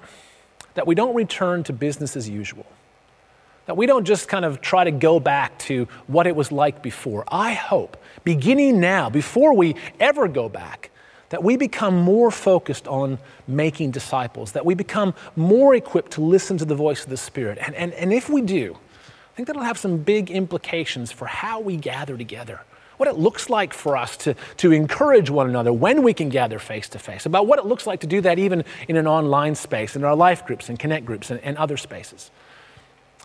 that 0.74 0.88
we 0.88 0.96
don't 0.96 1.16
return 1.16 1.64
to 1.66 1.74
business 1.74 2.16
as 2.16 2.28
usual. 2.28 2.66
That 3.68 3.78
we 3.78 3.86
don't 3.86 4.06
just 4.06 4.28
kind 4.28 4.46
of 4.46 4.62
try 4.62 4.84
to 4.84 4.92
go 4.92 5.20
back 5.20 5.58
to 5.60 5.88
what 6.08 6.26
it 6.26 6.36
was 6.36 6.52
like 6.52 6.82
before. 6.82 7.24
I 7.28 7.54
hope, 7.54 7.98
beginning 8.24 8.80
now, 8.80 9.12
before 9.12 9.54
we 9.54 9.76
ever 10.00 10.28
go 10.28 10.50
back, 10.50 10.90
that 11.30 11.44
we 11.44 11.56
become 11.56 11.96
more 11.96 12.32
focused 12.32 12.88
on 12.88 13.20
making 13.48 13.92
disciples, 13.92 14.54
that 14.54 14.66
we 14.66 14.74
become 14.74 15.14
more 15.36 15.76
equipped 15.76 16.14
to 16.14 16.22
listen 16.22 16.58
to 16.58 16.66
the 16.66 16.74
voice 16.74 17.04
of 17.04 17.12
the 17.12 17.18
Spirit. 17.18 17.60
And, 17.62 17.76
and, 17.76 17.94
and 17.94 18.12
if 18.12 18.28
we 18.28 18.42
do, 18.42 18.76
think 19.40 19.48
that'll 19.48 19.64
have 19.64 19.78
some 19.78 20.00
big 20.00 20.30
implications 20.30 21.14
for 21.14 21.26
how 21.26 21.62
we 21.62 21.78
gather 21.78 22.18
together 22.18 22.60
what 22.98 23.08
it 23.08 23.16
looks 23.16 23.50
like 23.50 23.74
for 23.74 23.96
us 23.96 24.18
to, 24.18 24.36
to 24.58 24.74
encourage 24.74 25.30
one 25.30 25.48
another 25.48 25.72
when 25.72 26.04
we 26.04 26.14
can 26.14 26.28
gather 26.28 26.60
face 26.60 26.90
to 26.90 27.00
face, 27.00 27.26
about 27.26 27.48
what 27.48 27.58
it 27.58 27.66
looks 27.66 27.88
like 27.88 28.02
to 28.02 28.08
do 28.08 28.20
that 28.20 28.38
even 28.38 28.66
in 28.90 28.98
an 28.98 29.08
online 29.08 29.56
space, 29.56 29.96
in 29.96 30.04
our 30.04 30.18
life 30.18 30.46
groups 30.46 30.68
and 30.68 30.78
connect 30.78 31.06
groups 31.06 31.32
and, 31.32 31.40
and 31.40 31.56
other 31.56 31.78
spaces. 31.78 32.30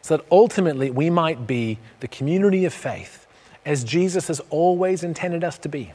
So 0.00 0.16
that 0.16 0.26
ultimately 0.30 0.92
we 0.92 1.10
might 1.10 1.48
be 1.48 1.80
the 1.98 2.06
community 2.06 2.64
of 2.66 2.72
faith 2.72 3.26
as 3.66 3.82
Jesus 3.82 4.28
has 4.28 4.38
always 4.48 5.02
intended 5.02 5.42
us 5.42 5.58
to 5.58 5.68
be, 5.68 5.92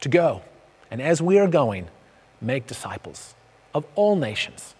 to 0.00 0.08
go. 0.08 0.42
And 0.88 1.02
as 1.02 1.20
we 1.20 1.40
are 1.40 1.48
going, 1.48 1.88
make 2.40 2.68
disciples 2.68 3.34
of 3.74 3.84
all 3.96 4.14
nations, 4.14 4.76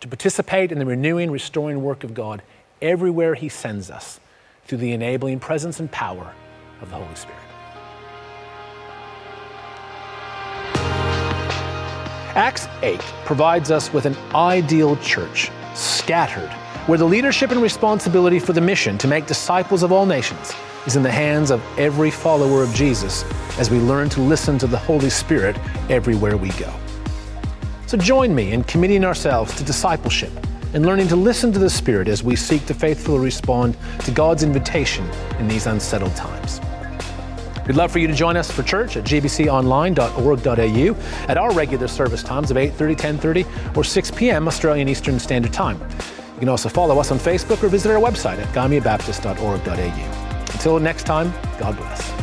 to 0.00 0.08
participate 0.08 0.72
in 0.72 0.80
the 0.80 0.86
renewing, 0.86 1.30
restoring 1.30 1.80
work 1.80 2.02
of 2.02 2.12
God 2.12 2.42
everywhere 2.82 3.34
He 3.34 3.48
sends 3.48 3.90
us 3.90 4.20
through 4.64 4.78
the 4.78 4.92
enabling 4.92 5.40
presence 5.40 5.80
and 5.80 5.90
power 5.90 6.32
of 6.80 6.90
the 6.90 6.96
Holy 6.96 7.14
Spirit. 7.14 7.38
Acts 12.34 12.68
8 12.82 13.00
provides 13.24 13.70
us 13.70 13.92
with 13.92 14.06
an 14.06 14.16
ideal 14.34 14.96
church, 14.98 15.50
scattered, 15.74 16.50
where 16.86 16.98
the 16.98 17.04
leadership 17.04 17.50
and 17.50 17.60
responsibility 17.60 18.38
for 18.38 18.52
the 18.52 18.60
mission 18.60 18.96
to 18.98 19.08
make 19.08 19.26
disciples 19.26 19.82
of 19.82 19.90
all 19.90 20.06
nations 20.06 20.52
is 20.86 20.94
in 20.94 21.02
the 21.02 21.10
hands 21.10 21.50
of 21.50 21.62
every 21.78 22.10
follower 22.10 22.62
of 22.62 22.72
Jesus 22.74 23.24
as 23.58 23.70
we 23.70 23.78
learn 23.78 24.08
to 24.10 24.20
listen 24.20 24.56
to 24.58 24.66
the 24.66 24.78
Holy 24.78 25.10
Spirit 25.10 25.58
everywhere 25.90 26.36
we 26.36 26.50
go. 26.50 26.72
So 27.86 27.96
join 27.96 28.34
me 28.34 28.52
in 28.52 28.62
committing 28.64 29.04
ourselves 29.04 29.56
to 29.56 29.64
discipleship 29.64 30.30
and 30.74 30.84
learning 30.84 31.08
to 31.08 31.16
listen 31.16 31.52
to 31.52 31.58
the 31.58 31.70
Spirit 31.70 32.08
as 32.08 32.22
we 32.22 32.36
seek 32.36 32.66
to 32.66 32.74
faithfully 32.74 33.18
respond 33.18 33.76
to 34.00 34.10
God's 34.10 34.42
invitation 34.42 35.08
in 35.38 35.48
these 35.48 35.66
unsettled 35.66 36.14
times. 36.16 36.60
We'd 37.66 37.76
love 37.76 37.92
for 37.92 37.98
you 37.98 38.06
to 38.06 38.14
join 38.14 38.36
us 38.36 38.50
for 38.50 38.62
church 38.62 38.96
at 38.96 39.04
gbconline.org.au 39.04 41.28
at 41.28 41.36
our 41.36 41.52
regular 41.52 41.86
service 41.86 42.22
times 42.22 42.50
of 42.50 42.56
8:30, 42.56 42.96
10:30, 42.96 43.76
or 43.76 43.84
6 43.84 44.10
p.m. 44.12 44.48
Australian 44.48 44.88
Eastern 44.88 45.18
Standard 45.18 45.52
Time. 45.52 45.78
You 46.34 46.40
can 46.40 46.48
also 46.48 46.70
follow 46.70 46.98
us 46.98 47.10
on 47.10 47.18
Facebook 47.18 47.62
or 47.62 47.68
visit 47.68 47.92
our 47.92 48.00
website 48.00 48.38
at 48.38 48.48
gymeabaptist.org.au. 48.54 50.52
Until 50.52 50.80
next 50.80 51.04
time, 51.04 51.30
God 51.58 51.76
bless. 51.76 52.17